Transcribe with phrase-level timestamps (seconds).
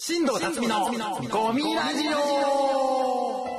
[0.00, 0.84] 新藤辰巳の
[1.28, 3.56] ゴミラジオ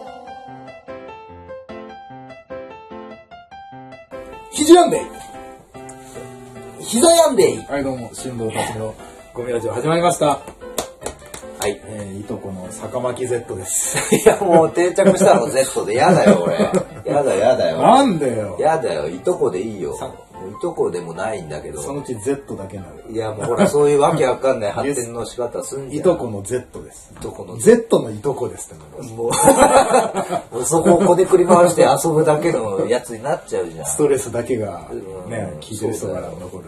[4.50, 8.96] 肘やんでい膝やんでいはい、どうも、新藤達の
[9.34, 10.40] ゴミラジオ始まりました。
[11.60, 11.78] はい。
[11.84, 14.16] えー、いとこの坂巻 Z です。
[14.16, 16.58] いや、もう定着したの Z でやだよ、俺。
[17.14, 17.82] やだやだよ。
[17.82, 18.56] なんでよ。
[18.62, 19.94] やだよ、いとこでいいよ。
[20.50, 21.82] いとこでもないんだけど。
[21.82, 23.14] そのうち Z だけなる。
[23.14, 26.02] いや、もうほら、そういうわけわかんない 発展の仕方すんじゃん。
[26.02, 27.12] いとこの Z です。
[27.16, 33.86] いとこの Z のいとこですってもう、もうそこをこでくり回して遊ぶだけのやつになっちゃうじゃん。
[33.86, 36.66] ストレスだけがうんね、聞いてる人から残る。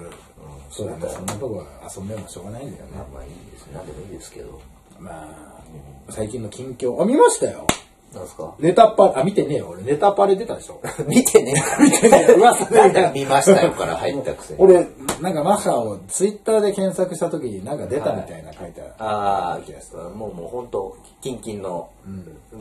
[0.69, 2.91] そうだね、そんなとこは遊んでもしょうがないんだよね。
[2.95, 3.67] まあまあいいです。
[3.73, 4.59] なんでもいいですけど。
[4.99, 7.01] まあ、最近の近況。
[7.01, 7.65] あ、見ましたよ。
[8.13, 8.53] なんすか？
[8.59, 9.69] ネタパレ、あ、見てねえよ。
[9.73, 10.81] 俺、ネタパレ出たでしょ。
[11.07, 11.83] 見てねえ。
[11.83, 12.37] 見てねえよ。
[12.37, 14.59] 噂でなんだ見ましたよから入ったくせに。
[14.59, 14.85] 俺、
[15.21, 18.93] なんかマッハをツイッターで検索した時になんか出たみたいな書いてある。
[18.99, 19.59] あ
[19.95, 21.89] あ、もうもう本当キンキンの、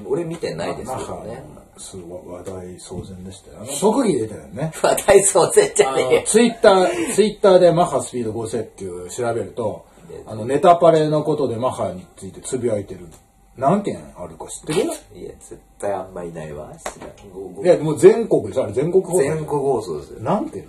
[0.09, 1.43] 俺見てないですマッハけどね。
[1.79, 3.57] すごい話題騒然でしたよ。
[3.63, 4.73] あの特技出てるよね。
[4.83, 6.23] 話題そうぜじゃねえよ。
[6.27, 9.85] ツイッター、ツイッターでマッハスピード5設計調べると、
[10.27, 13.07] あの、ネタパレのことでマッハについてつぶやいてる。
[13.57, 14.81] 何件あるか知ってる？
[15.15, 16.69] いや、絶対あんまいないわ。
[16.79, 19.23] 知らんごごいや、もう全国でしょあれ全国放送。
[19.23, 20.19] 全国放送ですよ。
[20.21, 20.65] 何件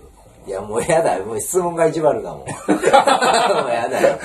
[0.48, 1.26] いや、もうやだよ。
[1.26, 2.40] もう質問が一番ある だもん。
[2.40, 2.50] もう
[3.72, 4.18] やだよ。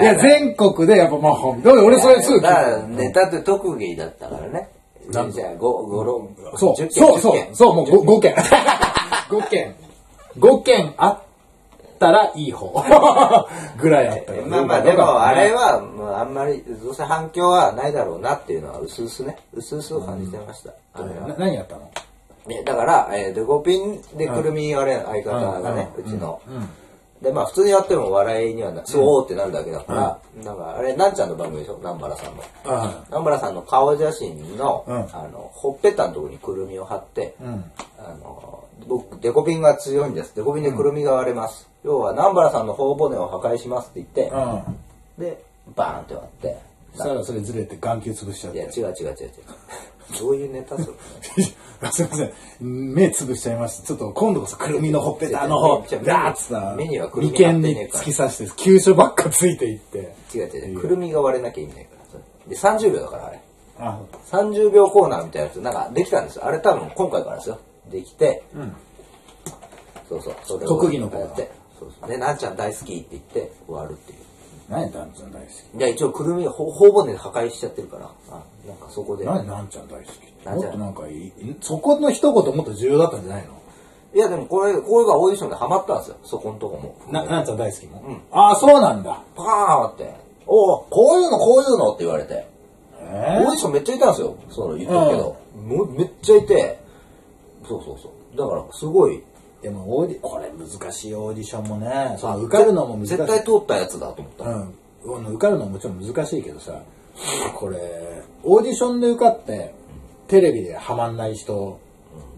[0.00, 4.68] いや、全国でやっぱマッハを見て、俺それすぐ聞いだから、たネタって特技だったからね。
[5.10, 5.58] じゃあ、5、5、
[6.52, 6.90] 6、そう、10件。
[6.90, 8.34] そう、そう10件、そう、もう 5, 件。
[9.28, 9.74] 5件。
[10.38, 11.18] 5件あっ
[12.02, 12.72] たらいい方。
[13.80, 14.46] ぐらいあったから。
[14.46, 20.72] まあまあ、でも、あれは、もうあんまり、どうせ反響はないだろうなっていうのは、うすうすね、うすうす感じてました。
[20.94, 21.28] あれは。
[21.28, 21.88] な何やったの？
[22.64, 26.40] だから、えー、デコピンでくるみあれ、相方がね、うちの。
[27.22, 31.76] で、まあ普通にやっても笑いにはな、そうってなるだけだから、なんかあれ、なんちゃんの番組でしょ？
[31.78, 32.42] 南原さんの。
[32.66, 34.96] あ南原さんの顔写真の、うん。
[34.96, 37.70] あの、ほっぺたのところにくるみを貼って、ん。
[37.96, 40.34] あの、僕、デコピンが強いんです。
[40.34, 41.68] デコピンでくるみが割れます。
[41.84, 44.64] 要は、南原さんの頬骨を破壊しますって言って、あ。
[44.66, 45.22] うん。
[45.22, 45.42] で、
[45.76, 46.58] バーンって割って、
[46.94, 48.80] そしたらそれずれて眼球潰しちゃっいや、て。
[48.80, 49.30] 違う違う違う違う。
[50.20, 50.90] どういうネタそ
[51.38, 51.44] れ？
[51.90, 52.32] すいません。
[52.60, 53.86] 目潰しちゃいました。
[53.86, 60.14] ちょっと今度こそくるみのほっぺたの方、いやいやダーッつったら、目にはくるみ眉間に突き刺して、急所ばっかついていって。
[60.34, 60.80] 違う違う。
[60.80, 62.48] くるみが割れなきゃ意味ないから。
[62.50, 63.40] で、30秒だから、あれ。
[63.78, 63.98] あ、
[64.30, 66.46] 30秒コーナーみたいなやつ、なんかできたんですよ。
[66.46, 67.58] あれ多分今回からですよ。
[67.90, 68.42] できて、
[70.08, 70.34] そうそう。
[70.44, 72.10] それを特技のコーナーやって、そうそう。
[72.10, 74.18] で、なんちゃん大好きって言って終わるっていう。
[74.68, 75.76] 何ダンちゃん大好き？
[75.76, 79.24] いや、一応くるみをほ頬骨で破壊しちゃってるから、あなんかそこで。
[79.24, 80.48] 何なんちゃん大好きって？
[80.48, 83.60] なんちゃんもっとなんかいい、そこの一言もっと重要だったんじゃないの？
[84.14, 86.16] いや、でもこれ、これがオーディションでハマったんですよ。
[86.22, 86.96] そこのとこも。
[87.10, 88.02] な、なんちゃん大好きも？
[88.06, 89.22] うんああ、そうなんだ。
[89.34, 90.14] パーンって、
[90.46, 92.46] おおこういうの、こういうのって言われて。
[93.00, 94.36] えオーディションめっちゃいたんですよ。
[94.48, 95.36] その言ってるけど。
[95.60, 96.78] もうめっちゃいて、
[97.66, 98.36] そうそうそう。
[98.36, 99.22] だから、すごい、
[99.62, 103.16] でもオーディ、これ難しいオーディションもね、その受かるのも難しい。
[103.16, 104.44] 絶対通ったやつだと思った。
[104.44, 105.26] うん。
[105.34, 106.80] 受かるのはもちろん難しいけどさ、
[107.54, 109.74] これ、オーディションで受かって、
[110.28, 111.78] テレビでハマんない人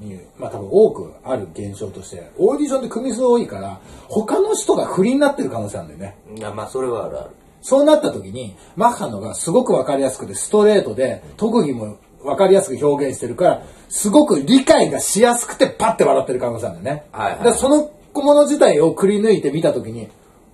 [0.00, 6.16] に、まあ多分多くある現象として、オーディションで組数多いから、他の人が不利になってる可能性あるんだよね。
[6.36, 7.30] いや、まあ、それはあるある。
[7.62, 17.04] そうなった時に、マッハのがすごくわかりやすくて、ストレートで、特技もわかりやすく表現してるから、すごく理解がしやすくて、パッて笑ってる可能性あるんだよね。
[17.12, 20.08] はいはいだからその小物自体をくり抜いてみた時に、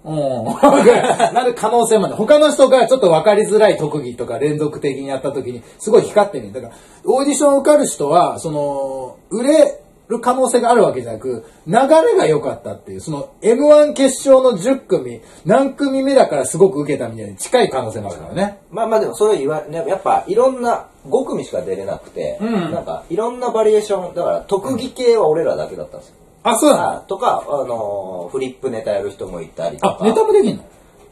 [0.04, 0.44] うん。
[1.34, 2.16] なる可能性もある。
[2.16, 6.54] 他の人がちょっと分かりづらい特技とか連続的にやった時に、すごい光ってみる。
[6.54, 6.72] だから、
[7.04, 18.58] オーディション受かる人は、その、売れる可能性があるわけじゃなく、流れが良かったっていう、その M1 決勝の10組、何組目だからすごく受けたみたいに近い可能性もあるからね。
[18.70, 22.70] まあまあでもそれ言わねやっぱいろんな5組しか出れなくて、ん。
[22.70, 27.00] なんかいろんなバリエーションだから特技系は俺らだけだったんですよ、あ、そうなの？
[27.00, 29.98] とか、あのーフリップネタやる人もいたりとか。
[30.00, 30.62] あ、ネタもできんの？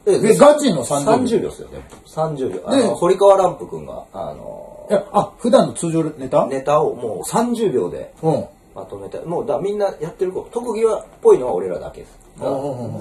[0.04, 1.50] でえガチの30 30秒？
[1.50, 1.68] ですよ。
[1.68, 2.62] ね30秒。
[2.66, 6.38] あの堀川乱歩君が、あのいや、あ、普段の通常ネタ？
[6.38, 8.44] ーネタをもう30秒でうん。
[8.78, 9.18] まとめて。
[9.20, 12.18] もうだみんなやってること特技はっぽいのは俺らだけです。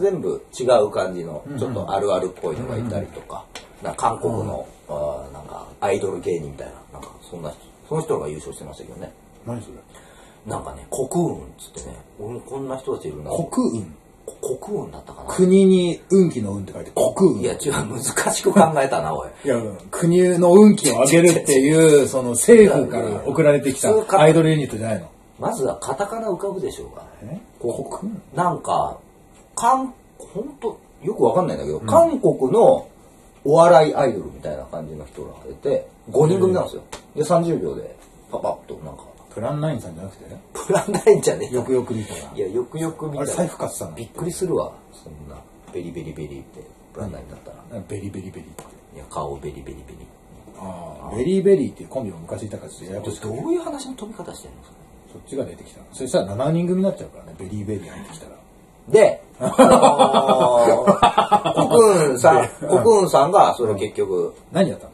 [0.02, 3.46] 全部違う感じのちょっとあるあるっぽいのがいたりとか,、
[3.84, 9.14] なんか韓国の、あーなんかアイドル芸人みたいななんかそんな人その人が優勝してましたけどね。
[9.46, 9.76] 何それ？
[10.48, 13.30] なんかね国運っつってね俺もこんな人たちいるな。
[13.30, 13.46] 国
[13.80, 13.96] 運。
[14.26, 15.34] こ国運だったかな。
[15.34, 17.42] 国に運気の運って書いて国運。
[17.42, 19.30] いや違う難しく考えたなおい。
[19.46, 19.56] いや、
[19.90, 23.90] 国の運気を上げるっていう、その政府から送られてきた
[24.20, 25.10] アイドルユニットじゃないの。
[25.40, 27.40] まずはカタカナ浮かぶでしょうかえ？
[27.60, 28.12] こ国？
[28.12, 28.98] 運なんか
[29.56, 32.90] 韓本当よくわかんないんだけど、韓国の
[33.46, 36.84] お笑いアイドルみたいな感じの人らがいて、5人組なんですよ。
[37.16, 37.96] で、30秒で、
[38.32, 40.26] パパッとなんか、プランナインさんじゃなくて？
[40.54, 43.18] プランないんじゃねえよくよく見たらいや、よくよく見た。
[43.18, 43.22] ら。
[43.22, 43.92] あれ財布買ってたの？
[43.92, 44.74] びっくりするわ。
[44.92, 45.40] そんな、
[45.72, 46.62] ベリベリベリって、
[46.94, 47.82] プランナインだったら。
[47.88, 48.64] ベリベリベリって。
[48.96, 50.08] いや、顔ベリベリベリ。
[50.60, 54.62] ああベリーベリーっていうコンビも昔いたからちょっとややこしくどういう話の飛び方してるの？
[55.18, 55.82] そっちが出てきた。
[55.94, 57.36] そしたら7人組になっちゃうからね。
[57.40, 58.32] ベリーベリー入ってきたら。
[58.90, 64.92] で、あのー、コクーンさん、コクーンさんが、それ結局、何やったの？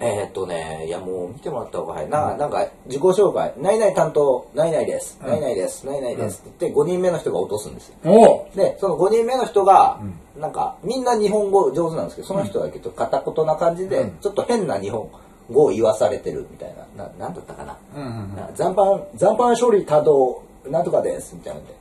[0.00, 2.10] えーっとね、いやもう見てもらった方が早い。
[2.10, 6.42] ななんか、自己紹介、ないない担当、ないないです、ないないです、ないないです。
[6.46, 8.48] って言って、5人目の人が落とすんですよ。
[8.54, 9.98] で、その5人目の人が、
[10.38, 15.00] なんか、みんな日本語上手なんですけど、その人だけちょっと片言な感じで、ちょっと変な日本。
[15.00, 17.76] 語を言わされてるみたいな、ななんだったかな。
[17.96, 21.74] うんうんな残飯、残飯処理多動、なんとかです、みたいなんで。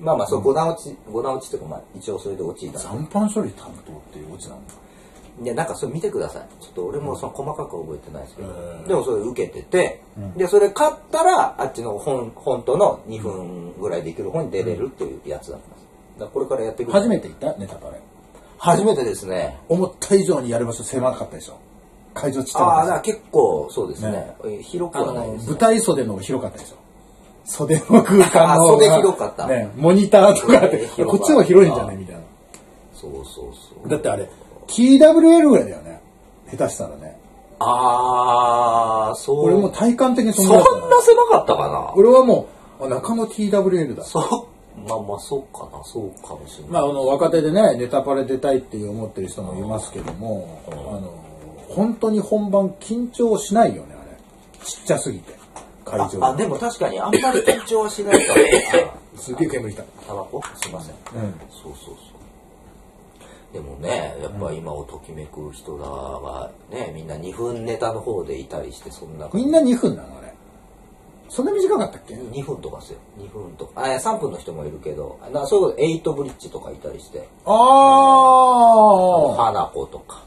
[0.00, 4.74] まあまあ、そう、五段落ち、五段落ちっていうか、まあ、一応それで落ちたん残飯処理担当っていうオチなんだ
[5.38, 5.44] で。
[5.44, 6.42] で、なんかそれ見てください。
[6.62, 10.02] ちょっと俺もその細かく覚えてないですけど、うんでもそれ受けてて、
[10.36, 15.82] で、それ買ったら、あっちの本、本当の2分ぐらいできる本に出れるっていうやつだったんです。
[16.18, 16.92] だからこれからやっていく。
[16.92, 17.52] 初めて行った？
[17.58, 18.00] ネタバレ
[18.58, 19.58] 初めてですね。
[19.68, 21.58] 思った以上にやる場所狭かったでしょ
[22.16, 24.34] 会場ちっちゃああ、だから結構、そうですね。
[24.62, 25.50] 広くはないです、ね。
[25.50, 26.76] 舞台袖の方が広かったでしょ。
[27.44, 28.66] 袖の空間の。
[28.72, 29.46] 袖広かった。
[29.46, 32.22] ね、モニターとかあってこっちの方が広いんじゃないみたいな。
[32.92, 33.88] そうそうそう。
[33.88, 34.28] だってあれ
[34.66, 36.00] TWL ぐらいだよね。
[36.50, 37.16] 下手したらね。
[37.60, 39.44] ああ、そう。
[39.44, 41.92] 俺もう体感的にそそんなんな狭かったかな？
[41.94, 42.48] 俺はも
[42.80, 44.02] うあ中野 TWL だ。
[44.04, 44.24] そう、
[44.88, 46.72] まあまあ、そうかな、そうかもしれない。
[46.72, 51.12] まあ、あの若手でねネタパレ出たいって思ってる人もいますけどもあの
[51.68, 54.16] 本当に本番緊張しないよねあれ
[54.64, 55.34] ちっちゃすぎて
[55.84, 58.40] 会場あ、あでも確かにあんまり緊張はしないから。
[58.90, 60.42] あ すげえ煙きたタバコ？
[60.60, 60.94] すいません。
[60.94, 61.96] うんそうそうそう。
[63.54, 69.28] でもね、やっぱ今をときめく人らがね、みんな2分ネタの方でいたりして、そんな。
[69.32, 70.34] みんな2分なのあれ
[71.30, 72.98] そんな短かったっけ？2分とかですよ。
[73.18, 73.82] 2分とか。
[73.82, 80.25] あ、いや3分の人もいるけど、なそういうこと、エイトブリッジとかいたりして、ああ花子とか。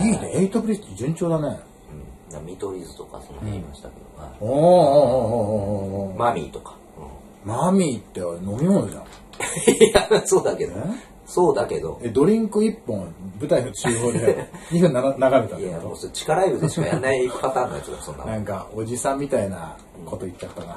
[0.00, 0.30] いいね。
[0.34, 1.58] エイトブリッジ順調だね。
[2.32, 6.76] うん、見取り図とかその辺いましたけど、はいおーおーおーおーマミーとか。
[7.44, 9.04] マミーって飲み物じゃん。
[9.70, 10.74] いや、そうだけど。
[11.26, 11.98] そうだけど。
[12.02, 18.24] えドリンク1本舞台の中央で2 分眺めたんいや、だけどもうそれ力いるでしかやらないパターンのやつだ、そんな。
[18.24, 20.76] なんかおじさんみたいなこと言っちゃったな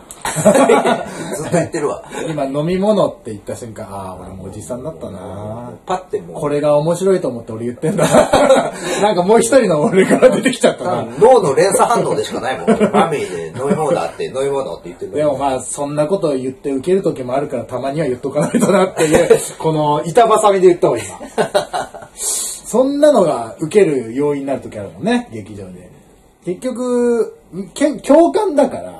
[1.35, 2.03] ずっと言ってるわ。
[2.27, 6.39] 今飲み物って言った瞬間ああ俺もおじさんだったなパッてもう。
[6.39, 8.05] これが面白いと思って俺言ってんだ
[9.01, 12.67] なんかもう一人の俺から出てきちゃったな脳の連鎖反応でしかないもん。
[12.91, 19.29] マミーで飲み物だって飲み物って言ってるでもまあそんなことを言って受ける時もあるからたまには言っとかないとなっていう
[19.59, 22.09] この板挟みで言ったわ今。
[22.15, 25.89] そんなのが受ける要因になる時あるもんね劇場で。
[26.45, 27.37] 結局
[27.73, 28.99] け共感だから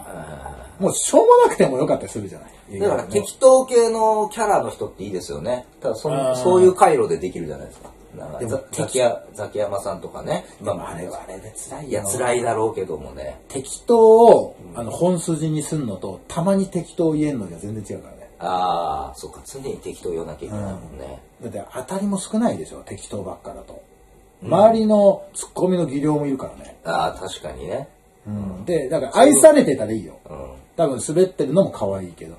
[0.80, 2.80] もうしょうもなくてもよかったりするじゃない。
[2.80, 5.66] だから適当系のキャラの人っていいですよね。
[5.82, 6.40] ただそあー。
[6.40, 7.90] んそういう回路でできるじゃないですか。
[8.18, 10.46] なんかでもザザキヤザキヤマさんとかね。
[10.62, 13.40] まあれはあれで辛いや、辛いだろうけどもね。
[13.50, 19.42] 適当をあの本筋にすんのとたまに適当を言えるのじゃ全然違うからねああ、そうか。
[19.46, 21.22] 常に適当言わなきゃいけないもんね。
[21.42, 23.82] だって当たりも少ないでしょ適当ばっかだと
[24.44, 27.90] 周りのツッコミの技量もいるからね、ああ、確かにね。
[28.28, 30.52] うん、でだから愛されてたらいいようん。
[30.78, 32.38] 多分滑ってるのも可愛いけど、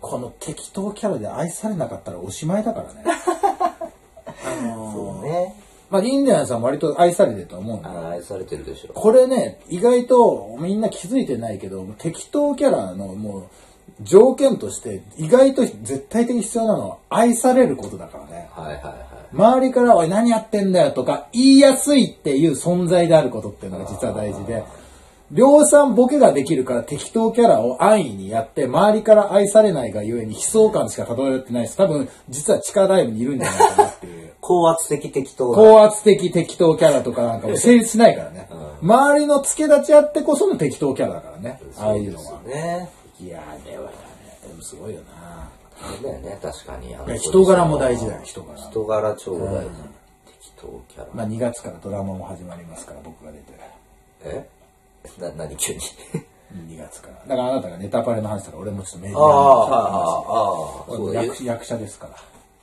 [0.00, 3.04] この適当キャラで愛されなかったらおしまいだからね
[4.44, 5.56] あのーそうね。
[5.90, 8.92] まあインディアンさん割と愛されてると思うんだ愛されてるでしょ。
[8.94, 13.42] これね意外とみんな気づいてないけど適当キャラのもう
[14.04, 18.48] 条件として意外と絶対的に必要なのは愛されることだからね。
[18.52, 19.12] はいはいはい。
[19.34, 24.64] 周りから「おい何やってんだよ」とか言いやすいっていう存在であることっていうのが実は大事で。
[25.32, 34.32] 量産ボケができるから適当キャラを安易にやって周りから愛されないがゆえに悲壮感しか漂ってないです多分実は地下ダイブにいるんじゃないかなっていう。
[34.42, 35.56] 高圧的適当な。
[35.56, 38.48] 高圧的適当キャラとかなんかも 成立しないからね。
[38.82, 41.60] 周りの付け立ちあってこその適当キャラだからね。
[41.78, 42.40] ああいうのは。
[42.44, 42.90] ね。
[43.22, 43.60] いやはね
[44.46, 45.48] でもすごいよな。
[45.96, 46.94] そうだよね、確かに。
[46.94, 48.58] あの人柄も大事だよ人柄。
[48.58, 49.70] 人柄超大事。
[50.26, 51.06] 適当キャラ。
[51.14, 53.44] まあ2月からドラマも始まりますから僕が出て。
[54.24, 54.48] え？
[55.20, 55.80] な、何急に？
[56.76, 57.14] 2月から。
[57.14, 60.42] だからあなたがネタパレの話したら俺もちょっとメディああ、アにはいはいあ
[60.80, 62.08] あ、俺そうだも役役者ですか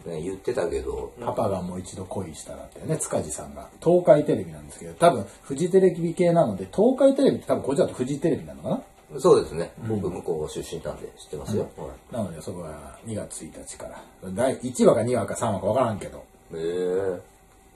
[0.05, 0.11] ら。
[0.13, 3.67] ね、言ってたけど、パパがもう一度恋したらってね塚地さんが。
[3.83, 8.81] 東海テレビなんですけど多分フジテレビ系なので東海テレビって多分こっちだとフジテレビなのかな？
[9.17, 9.73] そうですね。
[9.87, 11.69] 僕向こう出身なんで知ってますよ。
[11.77, 17.21] はいなのでそこは2月1日から第1話か2話か3話か分からんけどへえ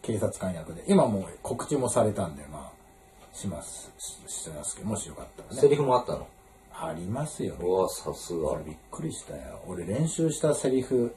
[0.04, 0.84] 警察官役で。
[0.88, 3.92] 今もう告知もされたんで、まあ、します。
[3.98, 5.70] ししてますけど、もしよかったらセね。
[5.70, 6.28] リフもあったの？
[6.72, 7.56] ありますよ。
[7.60, 9.62] うわさすが俺びっくりしたよ。
[9.68, 11.16] 俺練習したセリフ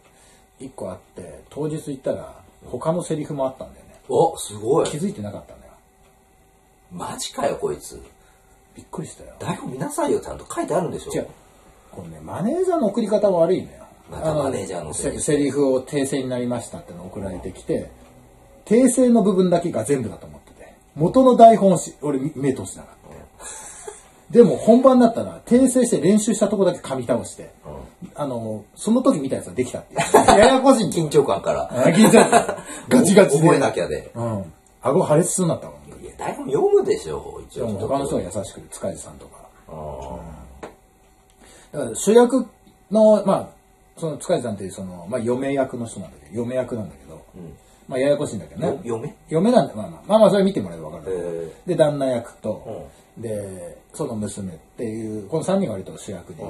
[0.61, 4.01] 1個あって、当日行ったら他のセリフもあったんだよね。
[4.09, 5.73] おすごい気づいてなかったんだよ。
[6.93, 8.01] マジかよこいつ
[8.77, 9.33] びっくりしたよ。
[9.39, 11.27] 台本見なさいよちゃんと書いてあるんでしょ違う。
[11.91, 13.79] これね、マネージャーの送り方悪いのよ。
[14.11, 17.91] またマネージャーのセリフセセリフを訂正になりましたってのを送られてきて、
[18.67, 23.07] 訂正の部分だけが全部だと思ってて、元の台本し、俺目通してなかった。
[24.31, 27.51] でも本番だったら訂正して練習したとこだけ噛み倒して、
[28.15, 30.01] あの、その時見たやつはできたっていう。
[30.39, 32.57] ややこしい緊張感からあ緊張
[32.91, 33.43] ガチガチで。
[33.43, 34.53] 覚えなきゃでうん。
[34.83, 35.87] 顎破裂しそうになったもん。
[36.19, 39.47] 台本読むでしょ一で応も他の人は優しくて、塚地さんとか。
[39.69, 40.19] あ
[41.73, 42.47] だから主役
[42.91, 43.49] の、まあ、
[43.97, 47.25] その塚地さんっていうその、まあ、嫁役の人なんだけど、嫁役なんだけど、
[47.89, 48.69] まあ、ややこしいんだけどね。
[48.69, 49.15] よ嫁？
[49.29, 56.45] 嫁なんだ、まあまあ、まあまあ、それ見てもらえば分かる、へで、旦那役と、で、その娘っていう、この3人割と主役で、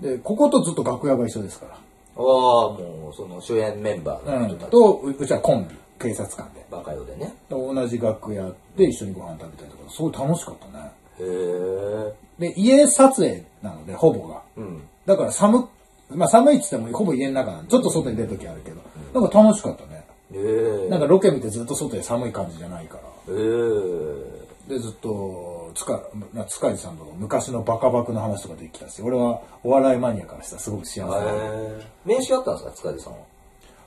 [0.00, 1.72] で、こことずっと楽屋が一緒ですから。
[1.72, 1.78] あ
[2.18, 4.42] あもうその主演メンバーうん。
[4.42, 6.64] の人たち、と、ううちはコンビ、警察官で。
[6.70, 10.90] バカよでねで同じ楽屋で一緒にご飯食べたりとか、すごい楽しかったね。
[11.20, 14.42] へえで、家撮影なので、ほぼが。
[14.56, 15.68] うんだから寒、
[16.10, 18.80] まあ寒いって言ってもほぼ家の中なんで、ちょっと外に出る時あるけど、
[19.20, 20.04] なんか楽しかったね。
[20.32, 23.34] へえなんかロケ見てずっと外で寒い感じじゃないから。
[23.34, 26.00] へえで、ずっと、つか、
[26.32, 31.24] な塚地さんとか昔のバカバクの話とかできたし、俺はお笑いマニアからしたらすごく幸せだった。
[31.24, 33.18] へえ面識あったんですか塚地さんは？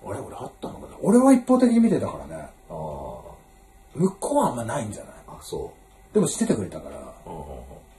[0.03, 0.95] 俺、俺あったのかな？
[1.01, 2.47] 俺は一方的に見てたからね。
[2.69, 2.73] あ
[3.95, 5.13] 向こうはあんまないんじゃない？
[5.27, 5.71] ああそ
[6.13, 6.95] でも知っててくれたから、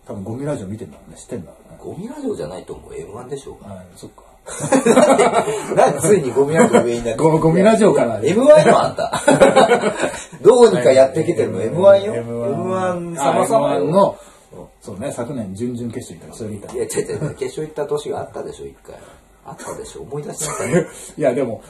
[0.07, 1.17] 多分ゴミラジオ見てんだろうね。
[1.17, 1.79] 知ってんだろうね。
[1.83, 2.93] ゴミラジオじゃないと思う。
[2.93, 3.71] M1 でしょうか。
[3.75, 4.23] はい、そっか。
[5.75, 8.29] なんでついにゴミラジオ上になってゴゴミラジオからね。
[8.29, 9.11] M1 よあんた。
[10.43, 14.17] どうにかやってきてるの？M1 よ？M1 M1 様々あ M1 よの、
[14.83, 16.73] そうね、昨年準々決勝行ったらそれ見た。
[16.75, 16.77] い。
[16.77, 17.35] や違う違う。
[17.37, 18.95] 決勝行った年があったでしょ一回。
[19.47, 20.85] あったでしょ思い出しなさいよ。
[21.17, 21.63] いや、でも、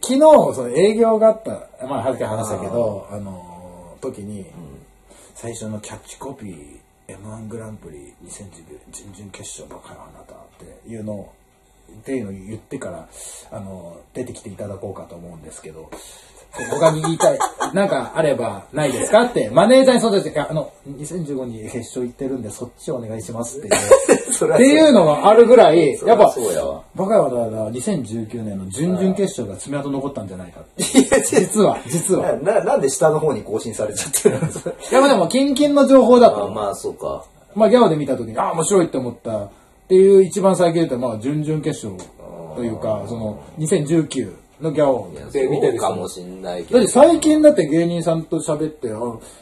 [0.00, 0.20] 昨日、
[0.54, 1.50] その営業があった、
[1.86, 4.46] まあ、はっきり話したけど、あのー、時に、
[5.34, 11.32] 最初のキャッチコピー、M1 グランプリ2010準々決勝バカよあなたっていうのを、
[11.92, 13.08] っていうのを言ってから、
[13.50, 15.90] あのー、出てきていただこうかと思うんですけど、
[16.70, 17.38] 他に言いたい、
[17.72, 20.28] なんかあればないですかって、マネージャーにそうです。
[20.28, 23.74] いや、あの、2015に決勝行ってるんで、そっちお願いしますっていう。
[24.54, 30.82] っていうのがあるぐらい、やっぱ、そうやわバカよだから2019年の準々決勝が爪痕残ったんじゃないかって。
[31.22, 32.32] 実は、実は。
[32.34, 34.46] なななんで下の方に更新されちゃってるの？
[34.48, 34.50] い
[34.92, 36.46] や、まあでも、キンキンの情報だと。
[36.46, 39.48] あまあそうかまあ、ギャオで見たときに、ああ、面白いって思ったっ
[39.88, 42.02] ていう一番最近言ったまあ、準々決勝
[42.56, 45.26] というか、その、2019のギャオいや。
[45.26, 46.78] で見てるかもしんないけど。
[46.78, 48.98] だって最近だって芸人さんと喋って、あ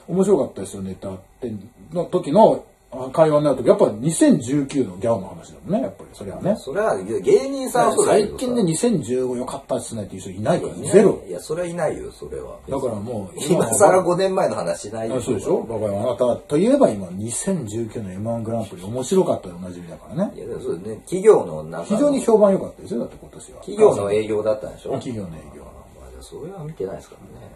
[0.09, 1.53] 面白かったですよ、ネタって、
[1.93, 2.72] の時のあ
[3.13, 6.57] 会話になるとき、やっぱ2019のギャオの話だもんね、やっぱり、それはね。
[6.59, 8.39] それは芸人さんはそうだけどさ。
[8.39, 11.23] 最近で2015良かったっすねっていう人いないからね、ゼロ。
[11.27, 12.59] いやそれはいないよそれは。
[12.69, 15.17] だからもう、今更5年前の話しないよ。
[15.17, 15.63] あそうでしょ？
[15.63, 20.33] バカよあなたといえば今2019の M1 グランプリ面白かったでおなじみだからね。
[20.37, 23.01] いやでもそうね企業のなんか非常に評判良かったですよ。
[23.01, 23.59] だって今年は。
[23.61, 24.93] 企業の営業だったんでしょ？
[24.93, 25.63] 企業の営業。
[25.63, 25.71] ま
[26.07, 27.51] あじゃあそれは見てないですからね。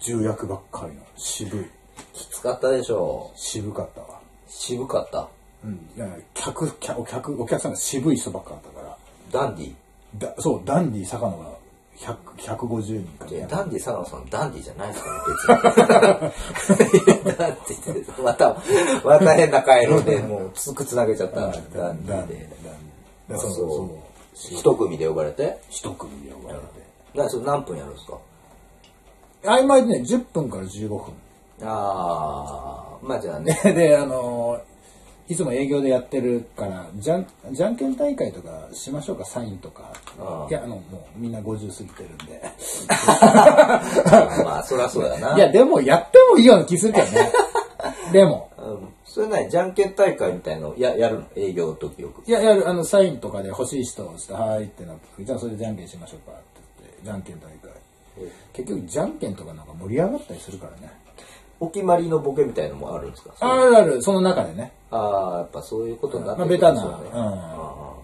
[0.00, 1.02] 重役ばっかりの。
[1.16, 1.66] 渋い。
[2.14, 4.17] きつかったでしょ渋かったわ
[4.48, 5.28] 渋かった？
[5.64, 5.90] うん。
[5.96, 8.96] いや客客お客お客さんが渋い人ばっかだったから。
[9.30, 9.74] ダンディ？
[10.18, 11.46] だそうダンディ坂野が
[11.98, 12.16] 100
[12.56, 13.30] 150人か。
[13.30, 15.10] いやねダンディ佐野さんダンディじゃないですか
[15.52, 16.32] ら
[16.80, 17.24] 別に。
[17.24, 18.56] ダンディってまた
[19.04, 21.40] また変な回路でもうつくつなげちゃった。
[21.40, 21.78] ダンディで。
[21.78, 23.38] ダンディ。
[23.38, 23.68] そうそう。
[24.34, 24.58] そう。
[24.58, 25.58] 一組で呼ばれて？
[25.68, 26.64] 一組で呼ばれて。
[27.14, 28.18] なそれ何分やるんですか？
[29.42, 31.00] 曖昧でね10分から15分。
[31.62, 34.60] ああまあじゃあね で、であのー
[35.30, 39.92] いつも営業でやってるから、じゃん、じゃんけん大会とかしましょうか、サインとか。
[40.48, 40.80] いや、あの、も
[41.14, 42.42] うみんな50過ぎてるんで。
[44.42, 47.30] まあそりゃそうだないや、でもやってもいいような気するけどね。
[48.10, 48.48] でも。
[48.56, 51.24] うんそれないじゃんけん大会みたいのややるの？
[51.34, 56.40] 営業の時よくいや、やる、あの、サインとかで欲しい人をして、はーいってなって、じゃあそれでじゃんけんしましょうかって
[56.80, 57.52] 言って、じゃんけん大会。
[58.52, 60.92] 結局、じゃんけんとかなんか盛り上がったりするからね。
[61.60, 63.32] お決まりのボケみたいのもあるんですか？
[63.40, 64.72] あるある、その中でね。
[64.90, 66.80] ああやっぱそういうことになってまあベタな。
[66.80, 67.94] そうねうんあ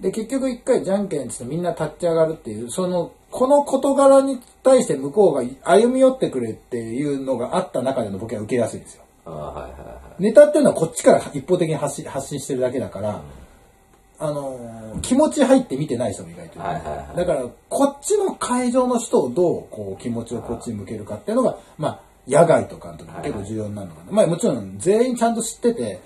[0.00, 9.04] で、結局一回じゃんけんってみんな立ち上がるっていう、その、この事柄に対して向こうが歩み寄ってくれっていうのがあった中でのボケは受けやすいんですよ。
[9.24, 10.22] あはいはいはい。
[10.22, 13.22] ネタっていうのはこっちから一方的に発信発信してるだけだから、
[14.18, 17.16] あのー気持ち入って見てない人も意外とはいはいはい。
[17.16, 26.00] だからこっちの会場の人をどうこう気持ちをこっちに向けるかっていうのがまあ野外とかの時に結構重要になるのかな、まあもちろん全員ちゃんと知ってて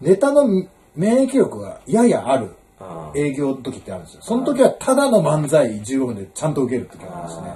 [0.00, 0.46] ネタの
[0.94, 2.50] 免疫力がややある
[2.80, 4.20] あ営業の時ってあるんですよ。
[4.22, 7.54] その時はただの漫才15分でちゃんと受ける時があるんですね。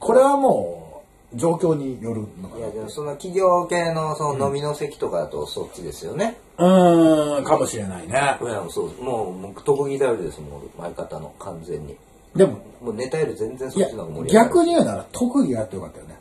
[0.00, 1.02] これはも
[1.32, 2.60] う状況によるのかな。
[2.60, 6.36] いやでもその企業系のその飲みの席とかだとそっちですよね。
[6.58, 8.12] うーんかもしれないね。
[8.12, 11.96] いやそうもうもう特技頼りですもん相方の完全に。
[12.34, 14.50] でももうネタより全然そっちの方が盛り上がる。
[14.50, 16.13] 逆に言うなら特技があってよかったよね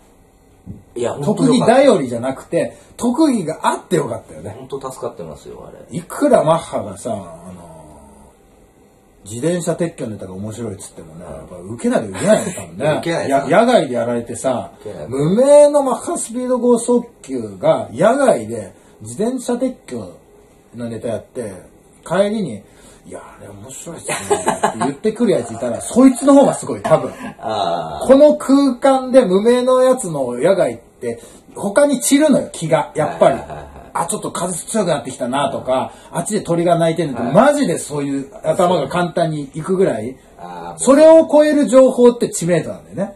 [0.96, 4.56] いや特技頼りじゃなくて特技があってよかったよね。
[4.58, 5.98] 本当助かってますよあれ。
[5.98, 8.32] いくらマッハがさ、あの
[9.26, 12.96] 自転車撤去のネタが面白いっつってもね、やっぱ受けないといけないよ、多分ね。
[13.00, 14.72] 受けないや野外でやられてさ
[15.08, 20.18] 無名のマッハスピード剛速球が野外で自転車撤去
[20.76, 21.54] のネタやって、
[22.06, 22.64] 帰りに、
[23.06, 24.16] いや、あれ面白いっすね。
[24.16, 27.12] って言ってくるやついたら、そいつの方がすごい、多分。
[27.40, 31.20] あこの空間で無名のやつの野外って
[31.56, 32.92] 他に散るのよ気が。
[32.96, 33.40] やっぱり、
[33.94, 40.18] あちょっと風強くなってきたなとか、あっちで鳥が鳴いてるのって、マジでそういう頭が簡単にいくぐらい
[40.78, 43.16] それを超える情報って知名度なんだよね。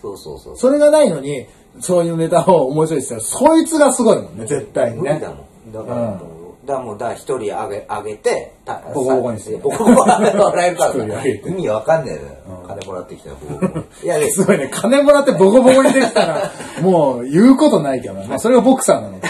[0.00, 0.56] そうそうそう。
[0.56, 1.46] それがないのに
[1.80, 5.14] そういうネタを面白いって言ったらそいつがすごいもんね絶対にね。
[5.14, 5.72] 無理だもん。
[5.72, 9.58] だからもう、だからもうだ一人あげあげて、たボコボコにする。
[9.58, 12.62] ボコボコに笑えるから一人あげて 意味わかんねえのよ。
[12.68, 13.36] 金もらってきたよ。
[13.40, 14.70] ボコボコいやですごいね。
[14.72, 19.20] 金もらってボコボコにできたらもう言うことないけどね、まあ、それがボクサーなの。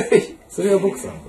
[0.50, 1.20] それがボクサーなの。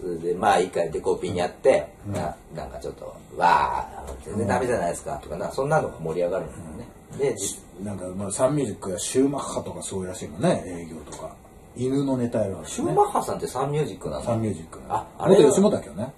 [0.00, 6.92] それでまあ一回デコピンやって、ななんかちょっとわあ全然ダメじゃないですかとかなそんなのが盛り上がるんだよね。
[7.18, 11.34] でじなんかまあサンミュージックやシューマッハとかそういうらしいもんね営業とか
[11.76, 14.80] 犬のネタやるわけシューマッハさんってサンミュージックなのサンミュージック。
[14.88, 16.12] ああれは元吉本だけどね。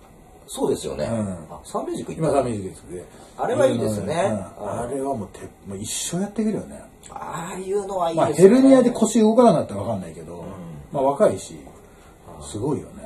[0.46, 1.04] そうですよね。
[1.04, 1.28] うん。
[1.50, 3.04] あサンミュージック今サンミュージックで
[3.37, 4.14] あれはいいですね。
[4.61, 4.68] うん。
[4.68, 6.82] あれはもうてもう一生やっていけるよね。
[7.11, 8.49] ああいうのはいいまあですね。
[8.49, 10.44] ヘルニアで腰動かなくなったら分かんないけど、
[10.92, 11.58] まあ若いし
[12.42, 13.04] すごいよね。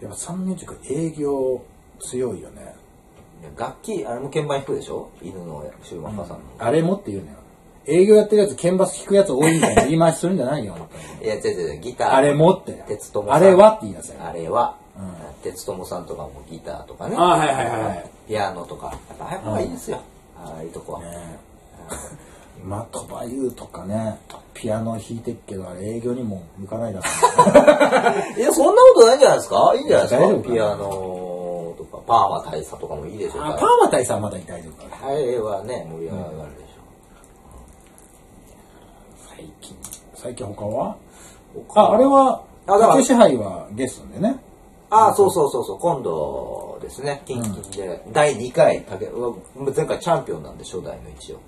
[0.00, 1.60] やっぱサンミュージック営業
[2.00, 2.74] 強いよね。
[3.56, 5.10] 楽器あれも鍵盤弾くでしょ？
[5.22, 6.42] 犬のシューマッハさんの。
[6.58, 7.38] あれもって言うのよ
[7.88, 12.14] 営業やってるやつ鍵盤弾くやつ多いみたいな 言い回しするんじゃないよ本当にいや違う違うギター。
[12.14, 13.32] あれもって鉄友。
[13.32, 14.16] あれはって言いなさい。
[14.20, 14.74] あれは、
[15.42, 17.16] 鉄友さんとかもギターとかね。
[17.18, 18.86] あはいはいはいはいピアノとか。
[19.08, 19.98] やっぱああいうのがいいですよ。
[20.36, 21.00] ああいうとこは。
[21.00, 21.38] ね。
[22.64, 24.18] まあ鳥羽優とかね
[24.52, 29.72] ピアノ弾いてっけどあれ営業にも向かないだろうねいや、そんなことないんじゃないですか？
[29.76, 30.48] いいんじゃないですか？
[30.52, 36.32] ピアノとか、パーマ大佐とかもいいでしょうパーマ大佐はまだ大丈夫かなあれはね、盛り上がる
[39.38, 39.76] 最近。
[40.14, 40.96] 最近他は？
[41.68, 41.80] 他？
[41.80, 44.36] ああれはあだから竹支配はゲストでね。
[44.90, 48.84] ああ、そうそうそうそう、今度ですね、キンキンで、第2回、
[49.76, 51.38] 前回チャンピオンなんで、初代の一応。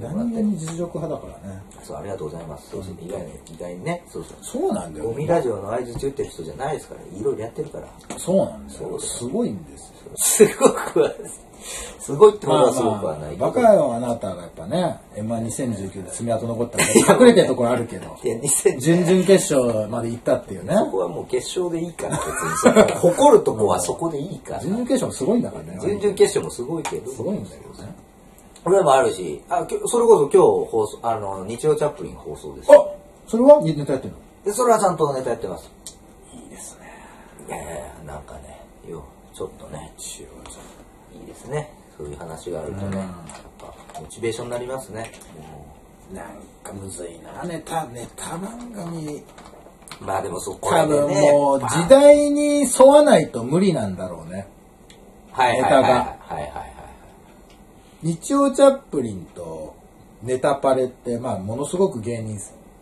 [0.00, 1.62] 何気に実力派だからね。
[1.82, 2.70] そう、ありがとうございます。
[2.70, 4.36] そうそう、意外に、意外にね、そうそう。
[4.42, 5.06] そうなんだよ。
[5.06, 7.88] ゴミラジオの合図中ってる人じゃないですから、いろいろやってるから。
[8.18, 8.78] そうなんです。
[9.18, 11.12] すごいんですよすごくは、
[12.00, 13.40] すごいってことまあはすごくはないけど。
[13.44, 22.18] まあバカよあなたがやっぱね M−2019 で爪痕残ったから隠れてるところあるけどいや、2010準々決勝まで行ったっていうねそこはもう決勝でいいから、
[22.64, 22.92] 別に。
[22.98, 24.60] 誇るとこはそこでいいから。
[24.60, 27.10] 準々決勝すごいんだからね準々決勝もすごいけど。
[27.12, 27.94] すごいんだけどね
[28.62, 32.70] これもあるし、あ、それこそ今日放送、あの、日曜チャップリン放送です。
[32.70, 32.74] あ
[33.26, 33.62] それは？
[33.62, 34.18] ネタやってるの？
[34.44, 35.70] で、それはちゃんとネタやってます。
[36.34, 36.92] いいですね
[37.48, 37.64] いやいや
[38.04, 39.02] なんかね、よ、
[39.34, 39.66] ちょっと
[41.40, 41.72] ですね。
[41.96, 43.06] そういう話があるとね、やっ
[43.58, 45.10] ぱ、モチベーションになりますね。
[46.10, 46.26] となん
[46.62, 49.22] かむずいなネタネタ番組。
[50.00, 54.48] まあでもそこ多分ねもう時代に沿わないと無理なんだろうね。
[55.30, 55.92] はいはいはいはい。
[55.92, 56.72] はいはいはい。
[58.02, 59.74] 日曜チャップリンと
[60.22, 62.38] ネタパレってまあものすごく芸人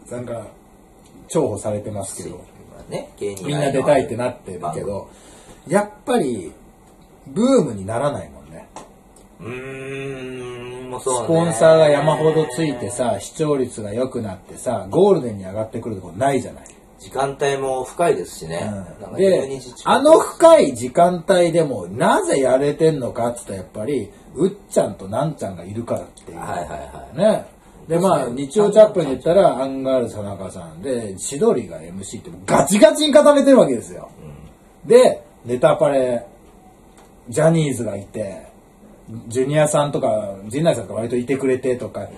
[0.07, 0.47] さんが
[1.29, 2.37] 重宝されてますけど。
[2.37, 5.11] まあね、芸人みんな出たいってなってるけど
[5.67, 6.53] やっぱり
[7.27, 8.38] ブームにならないもんね
[9.41, 11.27] うーん、もうそうね。
[11.27, 16.65] スポンサーが山ほどついてさ視聴率が良くなってさゴールデンに上がってくるとこないじゃない、
[16.99, 18.61] 時間帯も深いですしね。
[19.01, 19.89] なんかで12時近く。
[19.89, 27.19] あの深い時間帯でもなぜやれてんのかっつったらやっぱりうっちゃんとなんちゃんがいるからっていう、はいはいはい。
[27.19, 27.59] ね。
[27.89, 34.11] でまあ日曜チャップリン言ったらアンガールズ田中さんで千鳥が MC ってガチガチに固めてるわけですよ、
[34.85, 36.27] でネタパレ
[37.31, 38.48] ジャニーズがいて
[39.29, 42.09] ジュニアさんとか陣内さんとか割といてくれてとか、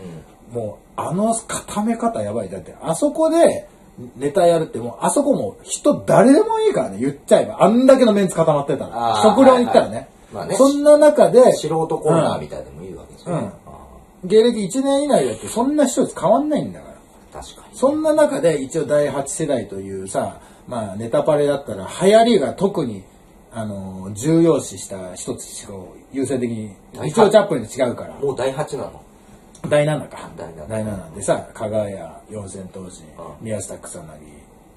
[0.50, 3.68] もうあの固め方やばいだってあそこで
[4.16, 7.62] ネタやるってもう、あそこも人誰でもいいからね、言っちゃえば。
[7.62, 9.16] あんだけのメンツ固まってたら。
[9.16, 9.90] あー極論言ったらね。
[9.90, 13.42] はいはいまあねそんな中で、素人コーナーみたいでもいいわけですよね。
[13.64, 13.70] うん
[14.22, 16.88] 芸歴1年以内だってそんな視聴率変わんないんだか
[17.32, 17.40] ら。
[17.40, 17.76] 確かに。
[17.76, 23.02] そんな中で一応第8世代というさ、まあネタパレだったら流行りが特に、
[23.50, 26.74] あの、重要視した一つを優先的に、
[27.06, 28.14] 一応チャップリンと違うから。
[28.14, 29.02] もう第8なの？
[29.68, 30.30] 第7か。
[30.36, 31.96] 第七第7でさ、加賀谷、
[32.30, 32.90] 四千頭身、うん
[33.42, 34.02] 宮下草薙、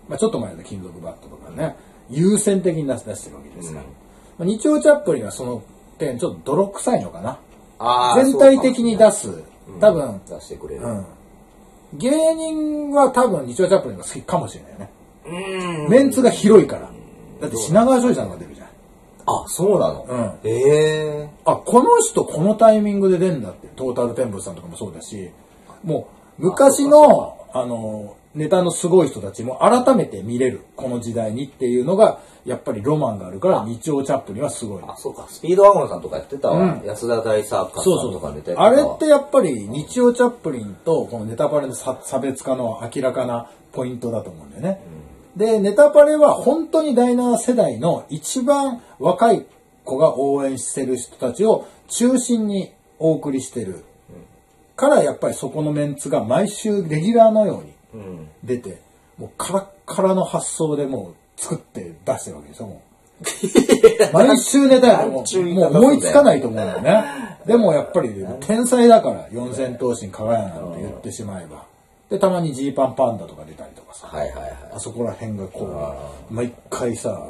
[0.10, 1.76] まあちょっと前の金属バットとかね、
[2.10, 3.86] 優先的に出し出してるわけですから。
[4.38, 5.64] まあ日曜チャップリンはその
[5.98, 7.40] 点ちょっと泥臭いのかな。
[8.16, 9.44] 全体的に出す。
[9.80, 10.82] 多分、出してくれる。
[10.82, 11.06] うん。
[11.98, 14.90] 芸人は多分日曜チャップリンが好きかもしれないよね。
[15.26, 16.92] うんメンツが広いから。
[17.42, 18.53] だって品川庄司さんが出る。
[19.26, 20.04] あ、そうなの？
[20.04, 20.40] うん。
[20.44, 21.30] ええ。
[21.46, 25.32] あ、この人このタイミングで出んだって、トータルテンボスさんとかもそうだし、
[25.84, 26.08] も
[26.40, 34.84] う昔の、あの、ネタのすごい人たちも改めて見れる、この時代にっていうのが、やっぱりロマンがあるから、日曜チャップリンはすごい。
[34.88, 35.28] あ、そうか。
[35.30, 36.58] スピードワゴンさんとかやってたわ。
[36.58, 36.86] うん。
[36.86, 44.82] 安田大サーカスさそうそうんとかネタやってあれってやっぱり日曜チャップリンとこのネタパレの差差別化の明らかなポイントだと思うんだよね。
[45.36, 49.46] で、ネタパレは本当に第7世代の一番若い
[49.84, 53.84] 子が応援してる人たちを中心にお送りしてる。
[54.76, 58.30] からやっぱりそこのメンツが毎週レギュラーのようにうん。
[58.44, 58.82] 出て、
[59.18, 62.94] もうカラッカラの発想でもう作って出してるわけでしょ、もう。
[64.14, 67.04] 毎週ネタやからもうもう思いつかないと思うんだよね。
[67.46, 68.10] でもやっぱり
[68.42, 71.66] 天才だから四千頭身かがやなんて言ってしまえば。
[72.10, 74.08] で、たまにジーパンパンダとか出たりとかさ。
[74.08, 74.54] はいはいはい。
[74.76, 75.66] あそこら辺がこ
[76.30, 77.28] う、毎回さ、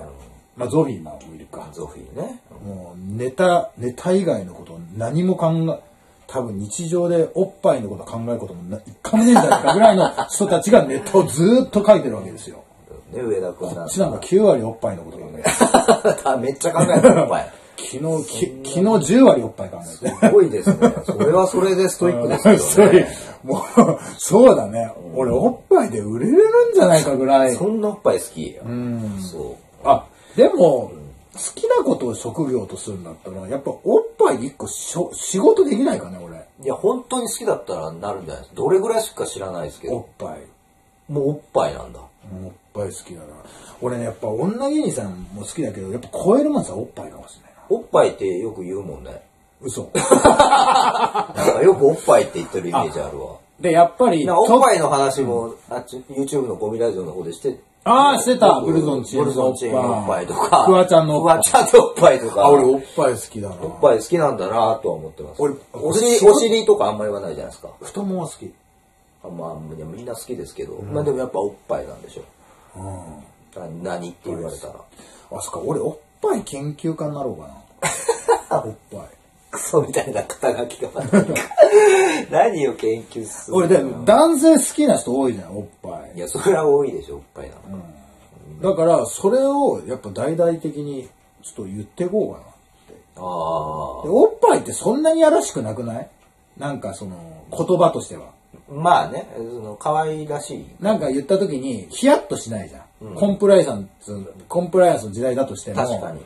[0.55, 1.69] まあゾフィーもいるか。
[1.71, 2.39] ゾフィーね。
[2.65, 5.79] もうネタ、ネタ以外のこと何も考え、
[6.27, 12.63] 多分日常でおっぱいのこと考えることもな一回もねえんじゃないかぐらいの人たちがネタをずーっと書いてるわけですよ。
[13.11, 16.37] ね、上田君こっちなんか9割おっぱいのこと考えてる。
[16.39, 17.51] めっちゃ考えてる、お前。
[17.77, 20.93] 昨日、き昨日10割おっぱい考えてすごいですね。
[21.05, 23.07] それはそれでストイックですけどね。
[23.43, 23.59] もう、
[24.17, 24.91] そうだね。
[25.15, 27.55] 俺、おっぱいで売れるんじゃないかぐらい。
[27.55, 28.57] そんなおっぱい好き。
[28.63, 29.19] うん。
[29.21, 29.55] そう。
[29.83, 30.91] あ、でも、
[31.33, 36.45] 好きなことを職業とするんだったら、やっぱおっぱいで一個しょ仕事できないかね、俺。
[36.63, 38.55] いや、本当に好きだったらなるんじゃないですか。
[38.55, 40.27] どれぐらいしか知らないですけおっど。
[40.27, 40.41] ぱい。
[41.11, 41.99] もうおっぱいなんだ。
[41.99, 43.25] おっぱい好きだな。
[43.81, 47.63] 俺ね、やっぱ女芸人さんも好きだけど、やっぱ超えるもんさ、おっぱいかもしれないな。
[47.69, 49.21] おっぱいってよく言うもんね。
[49.63, 49.89] 嘘。
[49.95, 50.03] なん
[51.33, 53.35] かよくおっぱいって言ってるイメージあるわ。
[53.59, 58.61] で、やっぱり、なんかおっぱいの話も、あっち、YouTube のゴミラジオの方でして、ああ、してた。
[58.61, 63.55] ブルゾンチーブルゾンチームのおっぱいとか、フワちゃんのおっぱいフワちゃんのおっぱいとか、あ、俺おっぱい好きだな。
[63.61, 65.41] おっぱい好きなんだなとは思ってます。
[65.41, 67.69] 俺お尻、俺お尻とかあんまり言わないじゃないですか。
[67.81, 68.53] 太ももは好き。
[69.23, 72.23] あまあ、いやみんな好きですけど、まあでもやっぱおっぱいなんでしょ。
[72.77, 73.83] うん。
[73.83, 74.73] な何って言われたら。
[75.31, 77.47] あ、そっか、俺おっぱい研究家になろうか
[78.49, 78.63] な。
[78.65, 79.22] おっぱい。
[79.53, 80.89] クソみたいな肩書きが
[82.31, 86.17] 何を研究する俺、でも男性好きな人多いじゃん、おっぱい。
[86.17, 88.75] いや、それは多いでしょ、おっぱいなの。
[88.75, 91.07] だから、それをやっぱ大々的に
[91.43, 92.47] ちょっと言っていこうかなっ
[92.87, 92.93] て。
[93.15, 93.19] あ
[94.03, 96.09] でおっぱいってそんなにやらしくなくない？
[96.57, 97.15] なんかその、
[97.51, 98.29] 言葉としては。
[98.69, 98.73] あ。
[98.73, 100.65] まあね、その、可愛らしい。
[100.79, 103.15] なんか言った時に、ヒヤッとしないじゃん。
[103.15, 104.11] コンプライアンス、
[104.47, 106.21] コンプライアンスの時代だとしても、確かに。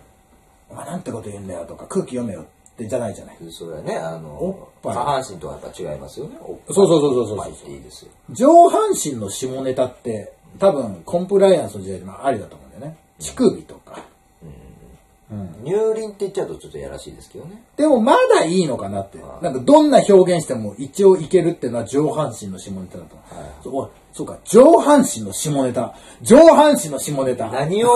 [0.69, 2.49] お前なんてこと言うんだよとか、空気読めよって
[2.85, 3.37] じゃないじゃない。
[3.49, 6.37] それはね、あおっの、ぱい下半身とはやっぱ違いますよね。
[6.39, 8.11] そうそうそうそうそういいいですよ。
[8.29, 12.97] 上半身の下ネタって、多分、コンプライアンスの時代でもありだと思うんだよね。
[13.19, 14.03] 乳首とか。
[15.65, 17.61] 乳輪って言っちゃうとちょっとやらしいですけどね。
[17.75, 19.17] でもまだいいのかなって。
[19.41, 23.17] なんかどんな表現しても一応いけるっていうのは上半身の下ネタだと。
[23.61, 25.93] そうおいそうか、上半身の下ネタ。
[26.23, 27.51] 上半身の下ネタ。
[27.51, 27.89] 何を、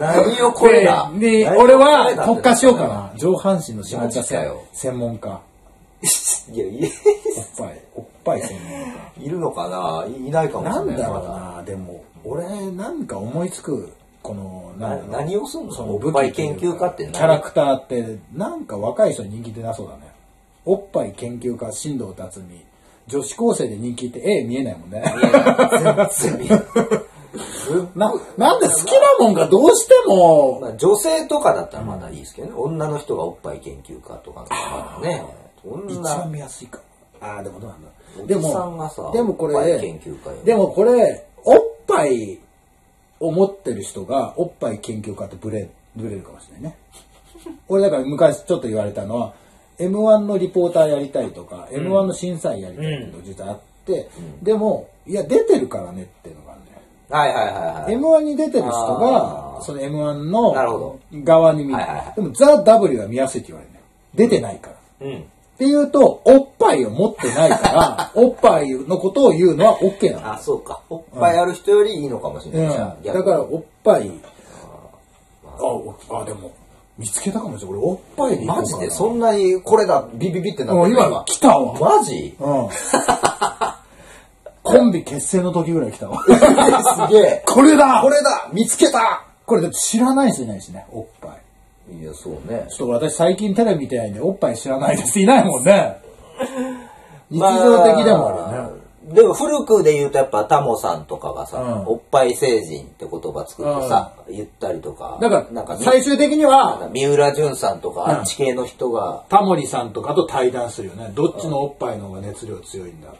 [0.00, 1.10] 何をこれだ。
[1.20, 3.12] で、俺は特化しようかな。
[3.16, 5.42] 上半身の下ネタ専門家。
[6.52, 9.26] いや、いおっぱい、おっぱい専門家。
[9.26, 10.06] いるのかな？
[10.08, 10.86] いいないかもしれない。
[10.86, 15.72] なんだろうまな、でも、俺、なんか思いつく、この、だな何をすんの？
[15.74, 17.12] そのおっぱい研究家って何？
[17.12, 20.12] キャラクターって、なんか若い人に人気出なそうだね。
[20.64, 22.65] おっぱい研究家、新藤辰巳。
[23.08, 25.02] 女子高生で人気って絵見えないもんね。
[26.20, 26.58] 全然
[27.94, 32.54] な、なんで好きなもんがどうしても、まあ、女性とかだったらまだいいですけどね。
[32.56, 34.46] 女の人がおっぱい研究家とか
[35.02, 35.24] ね。
[35.88, 36.84] 一な番見やすいかも。
[37.20, 37.88] ああ、でもどうなんだ。
[38.22, 39.78] おでもさ、でもこれ
[40.44, 42.38] でもこれ、おっぱい
[43.20, 46.78] を持ってる人が、おっぱい研究家ってブレ、ブレるかもしれないね。
[47.68, 49.34] 俺だから昔ちょっと言われたのは、
[49.78, 54.08] M1 のリポーターやりたいとか、M1 の審査員やりたいって実はあって、
[54.42, 56.78] でも、いや、出てるからねっていうのがあるんだよ。
[57.10, 57.96] はいはいはいはい。
[57.96, 62.14] M1 に出てる人あが、ーその M1 なるほどの側に見るはいはいはい。
[62.16, 63.84] でもザ・ W は見やすいって言われるのよ。
[64.14, 65.06] 出てないから。
[65.06, 65.16] うん。
[65.18, 70.32] っていうと、おっぱいを持ってないから、 おっぱいのことを言うのは OK なの。
[70.34, 70.80] あ、そうか。
[70.90, 72.68] おっぱいある人よりいいのかもしれない。
[72.68, 74.10] うん、だからおっぱい
[75.58, 76.52] あおあでも
[76.98, 77.78] 見つけたかもしれない。
[77.78, 78.62] 俺おっぱいでいこうかな。
[78.62, 78.90] マジで？
[78.90, 81.24] そんなにこれだ、ビビビってなってるうん今。
[81.26, 81.78] 来たわ。
[81.78, 82.34] マジ？
[82.40, 82.68] うん。
[84.62, 86.22] コンビ結成の時ぐらい来たわ。
[86.24, 87.42] すげえ。
[87.46, 88.00] これだ！
[88.02, 88.48] これだ！
[88.52, 89.22] 見つけた！
[89.44, 90.86] これだって知らない人いないしね。
[90.90, 91.36] おっぱ
[91.92, 91.96] い。
[92.00, 92.66] いや、そうね。
[92.68, 95.20] ちょっと私最近テレビ見てないんでおっぱい知らないです。
[95.20, 95.98] いないもんね。
[97.30, 98.75] 日常的でもあるよね、
[99.06, 105.18] でも古くで言うとやっぱタモさんとかがさ、うんおっぱい成人って言葉作ってさ、言ったりとか。
[105.20, 113.12] だからなんか最終的には三浦淳さんとか、うんあっち系の人が、タモリさんとかと対談するよねどっちのおっぱいの方が熱量強いんだい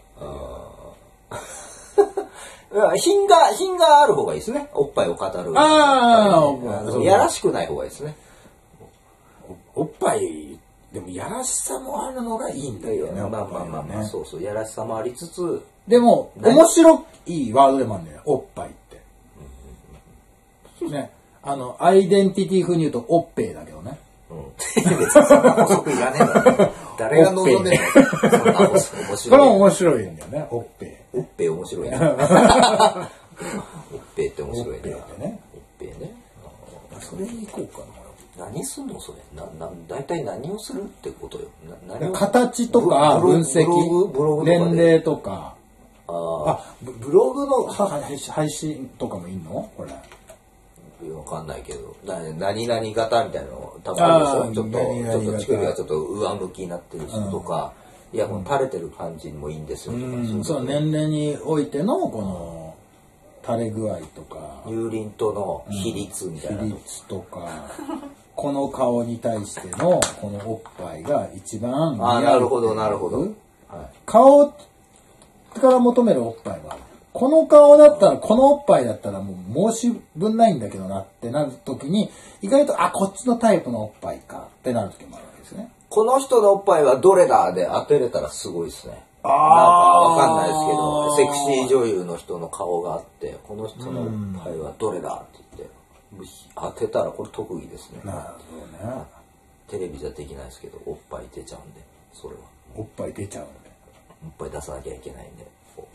[2.77, 4.69] や 品が、品がある方がいいですね。
[4.75, 5.53] おっぱいを語る。
[5.55, 8.17] あーやっぱりねそうやらしくない方がいいですね。
[9.77, 10.59] おっぱい
[10.93, 19.01] でもやらしさもあるのがいいんだよねまあまあまあまあ、そうそう、やらしさもありつつ、でも何面白いワードでもあるんだよおっぱいって
[20.87, 21.11] ね
[21.43, 24.53] あのアイデンティティ風に言うとおっぺいだけどねうん。
[24.57, 26.73] 別にそんな補足いらねえんだよ。
[26.99, 28.79] 誰が望んでんの？
[29.17, 29.31] そんな面白い。
[29.31, 31.97] これも面白いんだよねおっぺいおっぺい面白いね。
[31.97, 32.07] おっ
[34.17, 34.99] ぺいって面白いおっぺいね。
[34.99, 36.13] ってねおっぺいね。
[37.01, 37.85] それに行こうか
[38.37, 39.19] 何すんのそれ？
[39.41, 41.49] な、な、大体何をするってことよ。
[41.89, 45.56] な何形とか分析ブログブログ年齢とか
[46.09, 47.73] あブブログのは
[48.33, 49.69] 配信とかもいいの？
[49.77, 49.93] これ。
[51.11, 54.53] わかんないけど、な何々型みたいなの多分あるでしあーょ？
[54.55, 57.73] ちょっと、ちょっと乳首がちょっと上向きになってる人とか、
[58.15, 60.45] いや、もう垂れてる感じもいいんですよとか、うん。
[60.45, 62.75] そそうう年齢においてのこの
[63.45, 64.39] 垂れ具合とか。
[64.67, 66.77] 乳輪との比率みたいな比の。
[66.77, 67.47] 率とか。
[68.35, 73.21] この顔に対してのこのおっぱいが一番あ、なるほど、なるほど。
[73.21, 73.31] はい。
[74.07, 74.53] 顔
[75.61, 76.77] から求めるおっぱいは
[77.13, 79.35] この顔だったらこのおっぱいだったらも
[79.69, 82.11] う申し分ないんだけどなってなる時に
[82.43, 89.03] 意外とあこっちのタイプのおっぱいかってなる時もあるわけですねこの人のおっぱいはどれだで当てれたらすごいですね。
[89.23, 95.75] なんかわかんないですけど、セクシー女優の人の顔があって、この人のおっぱいはどれだって言って、
[96.55, 98.01] 当てたらこれ特技ですね。
[98.05, 99.05] なるほどね
[99.69, 101.81] テレビじゃできないですけど、おっぱい出ちゃうんで、
[102.13, 102.41] それは。
[102.77, 103.66] おっぱい出ちゃうんで
[104.25, 105.47] おっぱい出さなきゃいけないんで。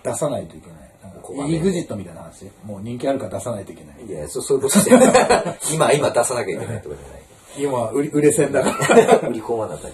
[0.03, 5.57] 出さないといけないなんかここがね EXIT みたいな話もう人気あるから出さないといけないいや、そそういうことじゃない。
[5.73, 7.21] 今、今出さなきゃいけないってことじゃない。
[7.57, 9.93] 今売り売れ線だから 売り込まなきゃね。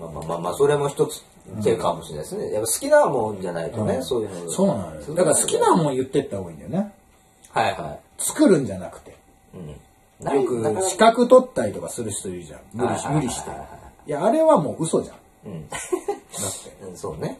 [0.00, 1.22] まあまあまあまあ、それも一つ
[1.62, 2.52] 手かもしれないですね。
[2.52, 4.50] やっぱ好きなもんじゃないとね、そういうの。
[4.50, 6.92] そうなのよだから好きなもん言ってった方がいいんだよね
[7.50, 9.14] はいは作るんじゃなくてい。
[9.54, 9.68] うん。
[10.32, 13.50] よく資格取ったりとかする人いるじゃん無理無理して
[14.06, 15.52] いやあれはもう嘘じゃんだうん。
[15.52, 15.76] って
[16.82, 17.38] うん そうね。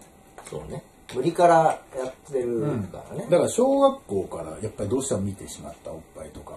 [0.49, 0.83] そうね。
[1.15, 3.27] 無理からやってるからね。
[3.31, 6.55] だから小学校からやっぱりどうしても見てしまったおっぱいとか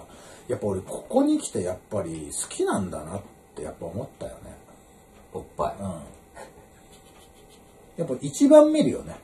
[0.47, 3.21] やっぱ俺ここに来てやっぱり好きなんだなっ
[3.55, 4.55] てやっぱ思ったよね。
[5.33, 5.81] おっぱい。
[5.81, 5.91] うん。
[7.97, 9.19] やっぱ一番見るよね。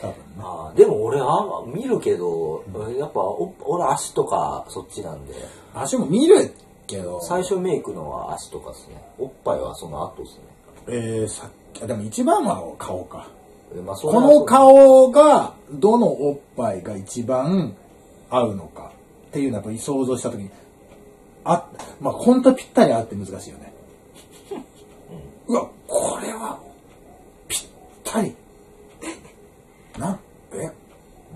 [0.00, 0.20] 多分ね。
[0.40, 2.62] ああでも俺あ見るけど、
[2.98, 5.34] やっぱお俺足とかそっちなんで。
[5.74, 6.54] 足も見る
[6.86, 7.20] けど。
[7.22, 9.02] 最初メイクのは足とかですね。
[9.18, 10.44] おっぱいはその後ですね
[10.88, 11.50] えー、さ
[11.86, 13.28] でも一番は顔か。
[13.74, 17.74] えまあこの顔がどのおっぱいが一番
[18.30, 18.92] 合うのか。
[19.28, 20.50] っていうのはやっぱり想像した時に
[21.44, 21.66] あ
[22.00, 23.72] まあ本当ぴったり合って難しいよね、
[25.48, 26.58] うわこれは
[27.48, 27.68] ぴっ
[28.04, 28.34] たり。
[29.98, 30.20] なん
[30.52, 30.70] え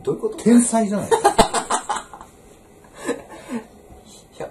[0.02, 0.36] どういうこと？
[0.36, 1.10] 天才じゃない？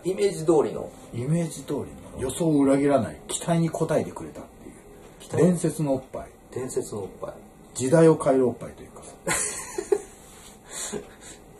[0.03, 0.89] イメージ通りの。
[1.13, 1.86] イメージ通りの。
[2.19, 3.19] 予想を裏切らない。
[3.27, 4.41] 期待に応えてくれた
[5.31, 6.27] 伝説のおっぱい。
[6.53, 7.33] 伝説のおっぱい。
[7.73, 9.01] 時代を変えるおっぱいというか。
[9.03, 10.97] さ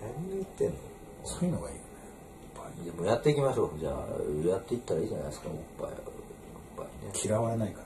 [0.02, 0.76] 何言ってんの？
[1.24, 1.86] そういうのがいいよね。
[2.86, 3.80] でもやっていきましょう。
[3.80, 3.94] じゃあ
[4.48, 5.56] やっていったらいいじゃないですかおっ
[5.88, 5.90] ぱい。
[5.90, 5.96] おっ
[6.78, 7.12] ぱいね。
[7.24, 7.86] 嫌われないかな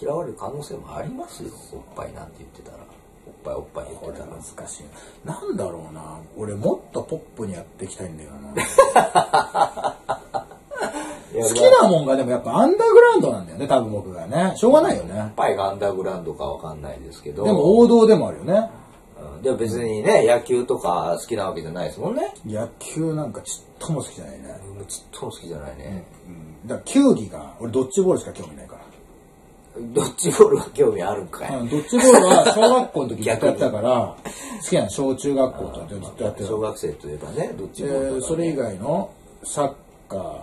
[0.00, 1.50] 嫌われる可能性もありますよ。
[1.72, 2.78] おっぱいなんて言ってたら。
[3.26, 4.32] おっぱいおっぱい言ってたら。
[4.32, 4.84] 難しい
[5.24, 5.34] な。
[5.40, 6.18] なんだろうな。
[6.36, 8.54] 俺もっとポップにやっていきたいんだよな
[11.42, 14.52] 好きなもんがでもやっぱアンダーグラウンドなんだよね多分僕がね。
[14.56, 15.20] しょうがないよね。
[15.20, 17.44] おっぱいがアンダーグラウンドかわかんないですけど。
[17.44, 18.70] でも王道でもあるよね。
[19.36, 19.42] うん。
[19.42, 22.32] でも別にね野球とか好きなわけじゃないですもんね。
[22.46, 26.30] 野球なんかちっとも好きじゃないね、うんちっとも好きじゃないね、う
[26.66, 28.84] ん、だから球技が俺ドッジボールしか興味ないから。
[29.92, 34.16] ドッジボールは興味あるんかい、うんドッジボールは小学校の時ずっとやってたから、
[34.62, 36.48] 好きなの小中学校とかずっとやってた。
[36.48, 39.10] 小学生といえばねドッジえボールね、ーそれ以外の
[39.42, 39.72] サッ
[40.08, 40.40] カー、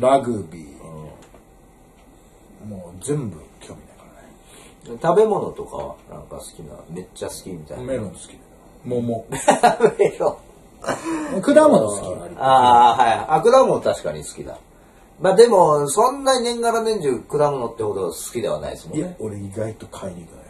[0.00, 0.64] ラグビー、
[2.66, 4.04] もう全部興味ないか
[4.86, 4.98] らね。
[5.00, 8.38] 食べ物とかはなんか好きなめっちゃ好きみたいなメロン好き。
[8.84, 9.26] 桃。
[9.98, 10.40] メロ
[11.36, 12.06] ン果物好き
[12.38, 14.58] ああはいあ果物確かに好きだ
[15.20, 20.48] まあでもそんなに年がら年中果物ってほど好きではないですもんいやね、俺意外と買いに行くのよ。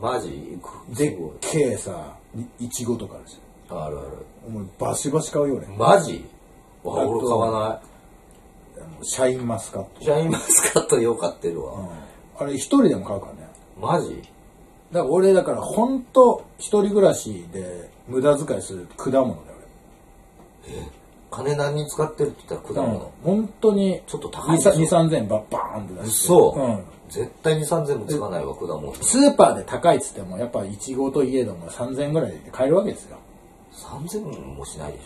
[0.00, 0.56] マジ？
[0.96, 2.16] でっけえさ、
[2.60, 4.52] いいちごとかあるじあるあるゃん。
[4.52, 5.66] もうバシバシ買うよ俺。
[5.76, 6.24] マジ？
[6.84, 7.80] 俺買わない
[9.04, 10.02] シャインマスカット。
[10.02, 11.90] シャインマスカットよかってるわ、
[12.38, 13.48] あれ一人でも買うからね。
[13.80, 14.22] マジ？
[14.92, 19.44] だから俺だから本当一人暮らしで無駄遣いする果物だよ
[21.30, 22.92] 金何に使ってるって言ったら果俺。
[22.92, 26.26] 物、本当にちょっと高いでしょ2、3千円ばバーンって出して。
[26.28, 26.84] そう、うん。
[27.08, 33.18] 絶対に3000もつかないわ果物スーパーで高いっつってもやっぱイチゴといえども3000円ぐらいで買えるわけですよ。
[33.72, 35.02] 3000もしないでし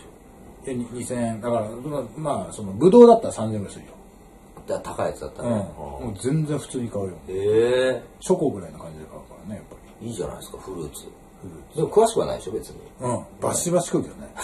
[0.69, 1.41] でに2000円。
[1.41, 3.91] だからまあまあそのブドウだったら3000円ぐらいするよ。
[3.91, 5.49] ょだ高いやつだったうん。
[5.49, 7.13] ら、もう全然普通に買うよ。
[7.27, 10.07] ええチョコぐらいの感じで買うからねやっぱり。
[10.07, 11.01] いいじゃないですかフルーツ
[11.41, 14.29] フルーツでも詳しくはないでしょ別にうん、バシバシ食うけどね。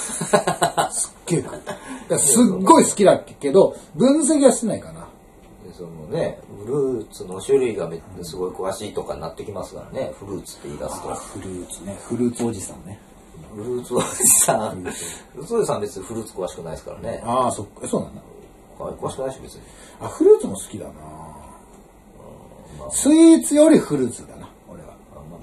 [0.91, 1.51] すっげえ食う。
[1.51, 1.75] だか
[2.09, 5.07] らすっごい好きだけど、分析はしてないかな。
[5.65, 11.97] でそのねフルーツの種類がめすごい詳しいとかになってきますからねフルーツって言い出すとフルーツね。
[12.07, 12.99] フルーツおじさんね。
[13.55, 14.05] フルーツおじ
[14.45, 14.81] さん。
[14.81, 14.85] フ
[15.37, 17.21] ルーツおじさん別にフルーツ詳しくないですからね。
[17.25, 17.81] ああ、そっか。
[17.83, 18.21] えそうなんだ。
[18.77, 19.61] 詳しくないし別に。
[20.01, 20.91] あ、フルーツも好きだな。
[22.91, 24.89] スイーツよりフルーツだな、俺は。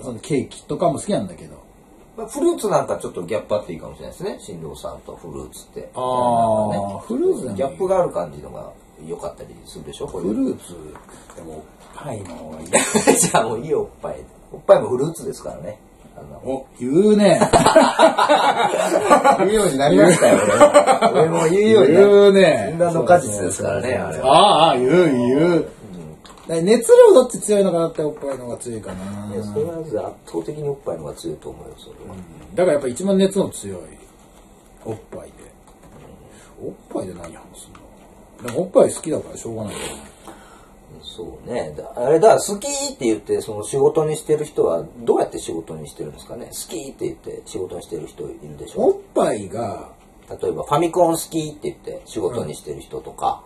[0.02, 1.57] そのケーキとかも好きなんだけど。
[2.16, 4.38] まあ、フルーツなんかちょっとギャップあっていいかもしれないですね。
[4.40, 5.90] 新郎さんとフルーツって。
[5.94, 7.00] あーなんかね。
[7.07, 8.70] フルーツでもいいギャップがある感じのが
[9.07, 10.07] 良かったりするでしょ？
[10.07, 10.74] こフルーツ、
[11.35, 12.66] でも、パイの方がいい。
[13.18, 14.16] じゃあもういいよおっぱい。
[14.52, 15.78] おっぱいもフルーツですからね
[16.44, 17.40] お、言うね。
[19.38, 20.40] 言うようになりましたよ
[21.12, 22.66] 俺も俺も言うようにな言うね。
[22.70, 25.68] 禁断の果実ですからねあれはああ、言う、言う。
[26.48, 29.35] 熱量どっち強いのかなっておっぱいの方が強いかな。
[29.35, 29.88] いやそれは圧
[30.26, 32.16] 倒的におっぱいの方が強いと思うよそれは、
[32.54, 33.78] だからやっぱ一番熱の強い
[34.85, 35.52] おっぱいで。
[36.62, 37.68] おっぱいで何話す
[38.42, 40.12] のでもおっぱい好きだからしょうがないよね。
[41.02, 41.74] そうね。
[41.76, 46.46] だあれだ好きって言ってその仕事にしてる人はどうやって仕事にしてるんですかね？
[46.46, 48.83] 好きって言って仕事にしてる人いるでしょ？
[48.83, 49.92] おっぱいが、
[50.28, 53.42] 例えばファミコン好きって言って仕事にしてる人とか、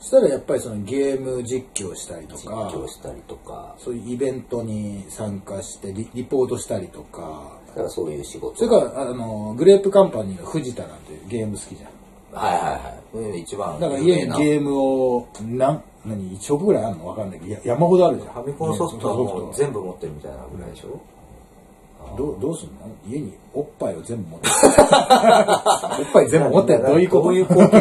[0.00, 3.74] したらやっぱりそのゲーム実況したりと実か、況したりとか。
[3.78, 8.56] そういうイベントに参加してリリポートしたりとか、だからそういう仕事。
[8.56, 11.90] それからあのグレープカンパニーの藤田なんていうゲーム好きじゃん。
[12.38, 12.98] はいはいはい。
[13.14, 17.06] うん一番だから家にーゲームをなん何1億ぐらいあるの？
[17.08, 18.32] わかんないけどや山ほどあるじゃん。
[18.34, 21.00] ファミコンソフトはもう全部持ってるみたいなぐらいでしょ、
[22.16, 22.72] どうどうすんの？
[23.06, 24.46] 家におっぱいを全部持って。
[24.46, 24.52] る。
[24.62, 27.80] おっぱい全部持ってるどういうことどういう光景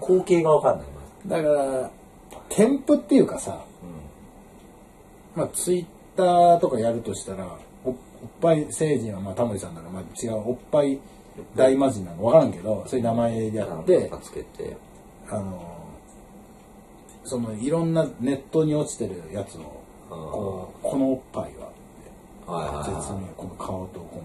[0.00, 0.86] 光景がわかんない。
[1.26, 1.90] だから、
[2.48, 3.64] 添付っていうかさ、
[5.36, 5.84] まあツイッ
[6.16, 7.46] ターとかやるとしたら、
[7.84, 7.96] おおっ
[8.40, 10.98] ぱい成人はまあタモリさんだから、まあ違う、おっぱい
[11.56, 14.76] 大魔人なのわからんけど、そういう名前でやってか、つけて。
[15.30, 15.62] あの、
[17.24, 19.60] そのいろんなネットに落ちてるやつを、
[20.10, 21.72] こう、このおっぱいは、
[22.44, 24.22] はいはい絶は妙この顔とこ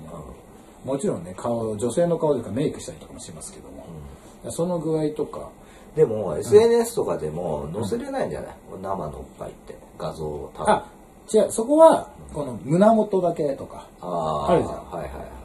[0.85, 5.49] の、もちろんね、顔、女性の顔とかメイクしたりとかもしますけども、その具合とか、
[5.95, 10.73] いでも SNS とかでも載せれないんじゃない、生のおっぱいって画像を多分。
[10.73, 10.85] あ、
[11.33, 14.73] 違う、そこは、この胸元だけとか、あるじゃん。
[14.91, 15.36] はいはいはい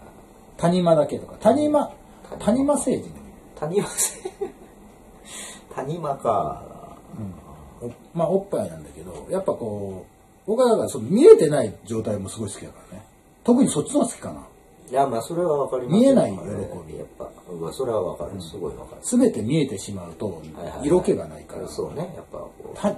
[0.62, 1.90] 谷間だけとか、谷間、
[2.38, 3.10] 谷間成人
[3.58, 4.30] 谷間せ
[5.74, 6.62] 谷間か。
[7.80, 13.04] おまあ、おっぱいなんだけど、やっぱこう、僕はだからその見えてない状態もすごい好きだからね。
[13.42, 14.46] 特にそっちの方が好きかな。
[14.88, 16.38] いやまあそれはわかります見えない喜
[16.86, 16.98] び。
[16.98, 18.40] やっぱうんそれはわかる。
[18.40, 20.40] すごいわかる、すべて見えてしまうと
[20.84, 21.66] 色気がないから。
[21.66, 22.76] そうねやっぱこう。
[22.76, 22.96] ただ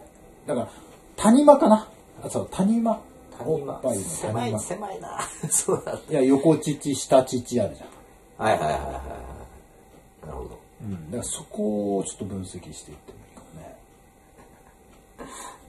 [0.54, 0.68] から、
[1.16, 1.88] 谷間かな。
[2.22, 3.00] あ、そう、谷間。
[3.40, 4.60] お谷間っぱいの狭い。
[4.60, 5.20] 狭いな
[5.50, 7.88] そうだいや、横乳、下乳あるじゃん。
[8.36, 11.10] はいはいはいはいはいなるほどうん。
[11.10, 13.76] だからそこをちょっと分析していってもいいかもね。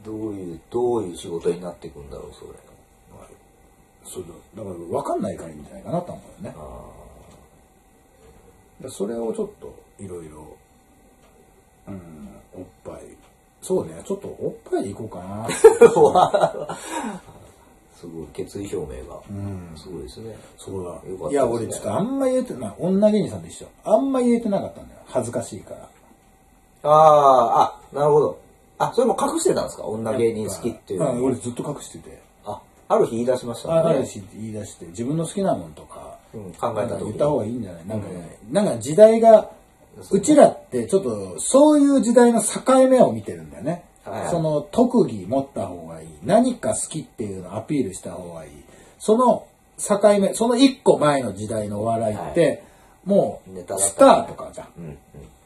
[0.04, 2.50] どういうどういう仕事になっていくんだろうそれ
[4.06, 4.24] そう
[4.56, 4.64] だ。
[4.64, 6.50] だから分かんないからいいんじゃないかなと思うよね。
[6.50, 6.62] だか
[8.84, 10.56] らそれをちょっといろいろ、
[11.88, 13.02] うん、おっぱい。
[13.62, 15.48] そうね、ちょっとおっぱいでいこうかな。
[17.96, 19.78] すごい決意表明が、うん。
[19.78, 20.90] すごいですねそうだ。
[20.90, 22.74] よかったねいや、俺ちょっとあんま言えてない。
[22.78, 23.68] 女芸人さんと一緒。
[23.84, 25.02] あんま言えてなかったんだよ。
[25.06, 25.90] 恥ずかしいから。
[26.84, 28.40] あああなるほど
[28.78, 29.86] あ、それも隠してたんですか？
[29.86, 31.10] 女芸人好きっていうの。
[31.10, 32.22] あ俺ずっと隠してて。
[32.46, 33.74] あ、ある日言い出しましたね。
[33.76, 37.88] ああるし言い出して、自分の好きなもんとか、うん考えた時に言った方がいいんじゃない？
[37.88, 39.50] なんかね、なんか時代が、
[40.12, 43.86] うちらってちょっとそういう時代の境目を見てるんだよね。
[44.30, 46.08] その特技持った方がいい。
[46.24, 48.52] 何か好きっていうのをアピールした方がいい。
[49.00, 49.48] その
[49.78, 52.64] 境目、その一個前の時代のお笑いって、
[53.04, 54.68] もうスターとかじゃん。
[54.78, 54.98] うんうん。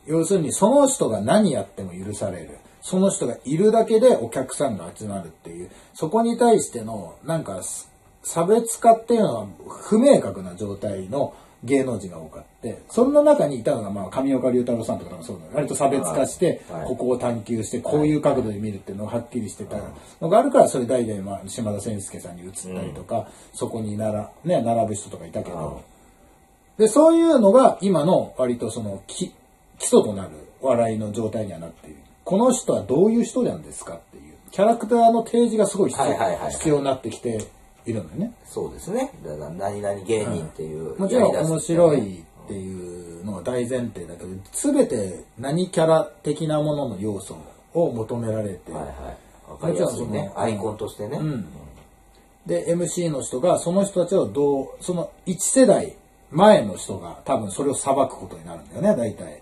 [0.06, 2.58] 要するにその人が何やっても許される。
[2.82, 7.90] その人がいるだけでお客さんが集まるっていう、そこに対してのなんかす
[8.24, 11.34] 差別化っていうのは不明確な状態の
[11.64, 19.78] 芸能人が多かって、そんな中にいたのがまあ上岡龍太郎さんとかもそうだ割と差別化してはい、ここを探求して、こういう角度で見るっていうのがはっきりしてた。
[20.22, 25.82] のがあるから、それ代々まあ島田紳介さんに移ったりとか、そこになら、ね、並ぶ人とかいたけど、
[26.78, 29.34] で、そういうのが今の割とそのき
[29.80, 30.32] 基礎となる
[30.62, 31.98] 笑いの状態にはなっている。
[32.24, 35.92] この人はどういう人なんですかっていう、キャラクターの提示がすごい。
[35.92, 37.46] 必要になってきて
[37.90, 38.34] いるんだよね。
[38.46, 39.12] そうですね。
[39.24, 41.00] だから、何々芸人っていう。
[41.00, 47.38] もちろん面白いっていうのは大前提だけど、すべて何キャラ的なものの要素
[47.74, 48.92] を求められて、はいはい。
[49.52, 50.06] わかりやすいね。
[50.06, 51.18] もちろんそのアイコンとしてね。
[51.18, 51.46] うん
[52.46, 55.96] で MC の人がその人たちをどうその1世代
[56.32, 59.42] 前の人が多分それを裁くことになるんだよね大体、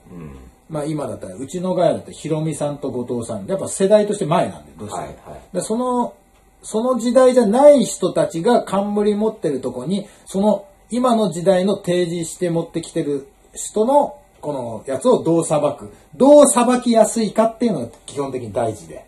[0.70, 6.14] まあ今だったらうちのガヤだったらヒロミさんと後藤さんやっぱ世代として前なんでどうしても、はいはいでその
[6.70, 19.06] その時代じゃない人たちが冠持ってるとこにその今の時代の提示して持ってきてる人のこのやつをどう裁くどう裁きやすいかっていうのが基本的に大事で、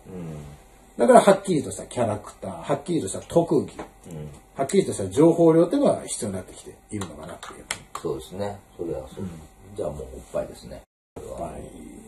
[0.96, 3.72] だからはっきりとしたキャラクター、はっきりとした特技、
[4.56, 7.64] はっきりとした情報量っていうのが必要になってきているのかなっていう。
[8.00, 8.58] そうですね。
[8.76, 9.24] それはそう。
[9.76, 10.80] じゃあもうおっぱいですね。
[11.14, 11.62] これははい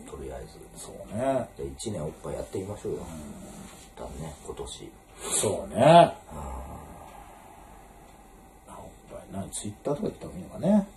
[0.09, 0.57] とりあえず。
[0.83, 1.47] そうね。
[1.55, 2.99] じゃあ1年おっぱいやってみましょうよ。
[3.95, 4.91] だね、今年。
[5.31, 5.83] そうね。
[5.85, 6.13] あ
[8.69, 8.75] おっ
[9.11, 10.87] ぱいなツイッターとか言った方がいいのかね。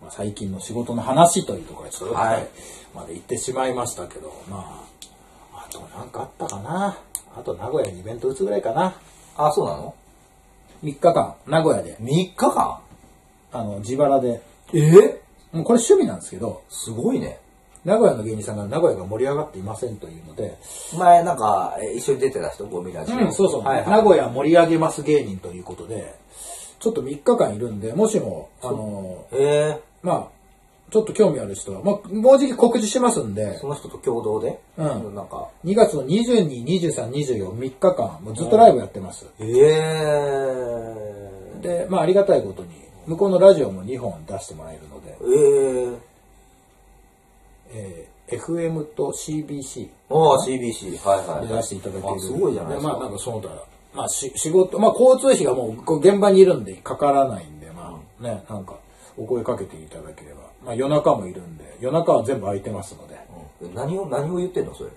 [0.00, 2.48] まあ、最近の仕事の話というところでちょっと、はい
[2.94, 4.82] まで行ってしまいましたけど、ま
[5.52, 6.98] あ、あとなんかあったかな。
[7.36, 8.98] あと名古屋にイベント打つぐらいかな。
[9.36, 9.94] あ、そうなの
[10.82, 12.80] ？3日間、名古屋で、?3 日間？
[13.52, 14.40] あの、自腹で、
[14.72, 14.80] え
[15.52, 17.38] もうこれ趣味なんですけど、すごいね。
[17.86, 20.58] 名古屋の芸人さんが名古屋が盛り上がっていませんというので、
[20.98, 23.16] 前なんか、え一緒に出てた人、ゴミラジオ。
[23.16, 26.16] うん、そうそう、はいはい、名古屋盛り上げます芸人ということで、
[26.80, 30.36] ちょっと3日間いるんで、もしも、あの、えまあ、
[30.90, 35.14] ちょっと興味ある人は、まあ、もうじき告知しますんー、でそ、の人と共同で、うん。
[35.14, 39.26] なんか、2月の22、23、24、3日間、もうずっとライブやってます。
[39.38, 42.68] えー、で、まあ、ありがたいことに、
[43.06, 45.96] 向こうのラジオも2本出してもらえるので、えー、
[47.72, 51.46] えー FM と CBC ああ、CBC、はいはい。
[51.48, 52.14] で出していただける。
[52.16, 52.92] あすごいじゃないですか。
[52.92, 53.48] まあ、なんかその他、
[53.94, 58.74] まあ、し仕事、まあ、交通費がもう現場にいるんでかからないんで、まあ、ね、なんか、
[59.16, 60.40] お声かけていただければ。
[60.64, 63.14] まあ、夜中もいるんで、夜中は全部空いてますので。
[63.60, 64.74] うん何を、何を言ってんの？
[64.74, 64.90] それ。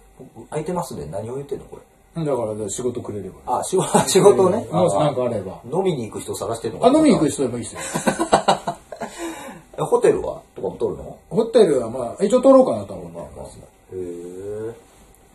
[0.50, 1.06] 空いてますね。
[1.06, 1.66] 何を言ってんの？
[1.66, 1.78] こ
[2.16, 2.26] れ。
[2.26, 3.60] だから、仕事くれれば。
[3.60, 4.68] あ、仕事、仕事ね。
[4.72, 5.62] もしなんあかあれば。
[5.72, 7.44] 飲みに行く人探してんのあ、飲みに行く人。
[7.44, 7.82] 人でもいいですよ。
[9.80, 10.42] えホテルは？
[10.56, 11.18] とかも取るの？
[11.30, 13.58] ホテルはまあ、一応取ろうかなとは思ってます。
[13.58, 13.62] へ
[13.94, 14.76] え。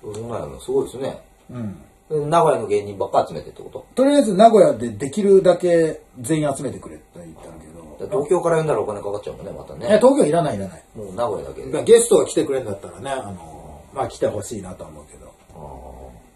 [0.03, 1.19] そんなのすごいですね。
[1.51, 1.83] うん。
[2.11, 3.87] で名古屋の芸人ばっか集めてってこと？
[3.95, 7.75] とりあえず名古屋でできるだけ全員集めてくれって言ったんだけど。
[8.11, 9.99] 東京から呼んだらお金かかっちゃうもんね、またえ、ね。
[9.99, 10.83] 東京いらないいらない。
[10.95, 11.73] もう名古屋だけで。
[11.73, 15.33] まあゲストが来てくれるんだったらね、あの、まあ来てほしいなとは思うけど。
[15.55, 15.59] あ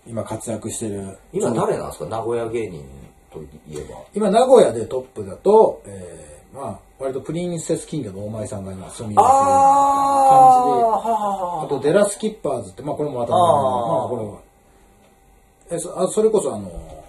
[0.06, 1.18] ー今活躍してる。
[1.34, 2.06] 今誰なんですか？
[2.06, 2.82] 名古屋芸人
[3.30, 3.98] といえば。
[4.14, 9.38] 今名古屋でトップだと、えー、まあ、割とプリンセスキングの大前さんが今住みやすい感
[10.66, 10.84] じで、
[11.64, 13.40] あとデラスキッパーズって、まあこれもまた、まあ
[14.08, 14.40] これは。
[15.70, 17.04] えそあそれこそあの、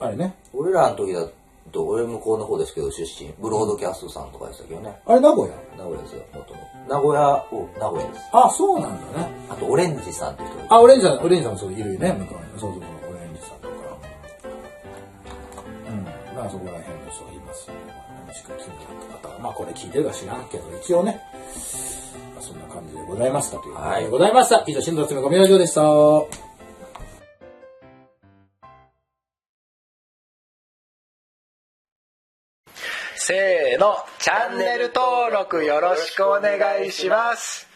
[0.00, 0.34] あれね。
[0.52, 1.24] 俺らの時だ
[1.70, 3.30] と、俺向こうの方ですけど、出身。
[3.40, 5.00] ブロードキャストさんとかでしたけどね。
[5.06, 5.54] あれ名古屋？
[5.78, 6.66] 名古屋ですよ、もともと。
[6.88, 8.28] 名古屋、お、名古屋です。
[8.32, 9.30] あ、そうなんだね。
[9.48, 12.60] あと、オレンジさんっていう人あ、オレンジさん、オレンジさんもそういるよね、向こうに。
[12.60, 13.74] そうそうそう、オレンジさんとか。
[15.86, 16.04] うん。
[16.34, 17.91] まあそこら辺の人がいますので、まあも
[18.32, 18.68] しくは気に
[19.10, 21.20] なった方は、まあこれ聞いてるか知らんけど、一応ね、
[22.34, 24.64] まあそんな感じでございましたということでございました。
[24.66, 25.82] 以上、新藤つめごみラジオでした。
[33.16, 37.68] せーの、チャンネル登録よろしくお願いします。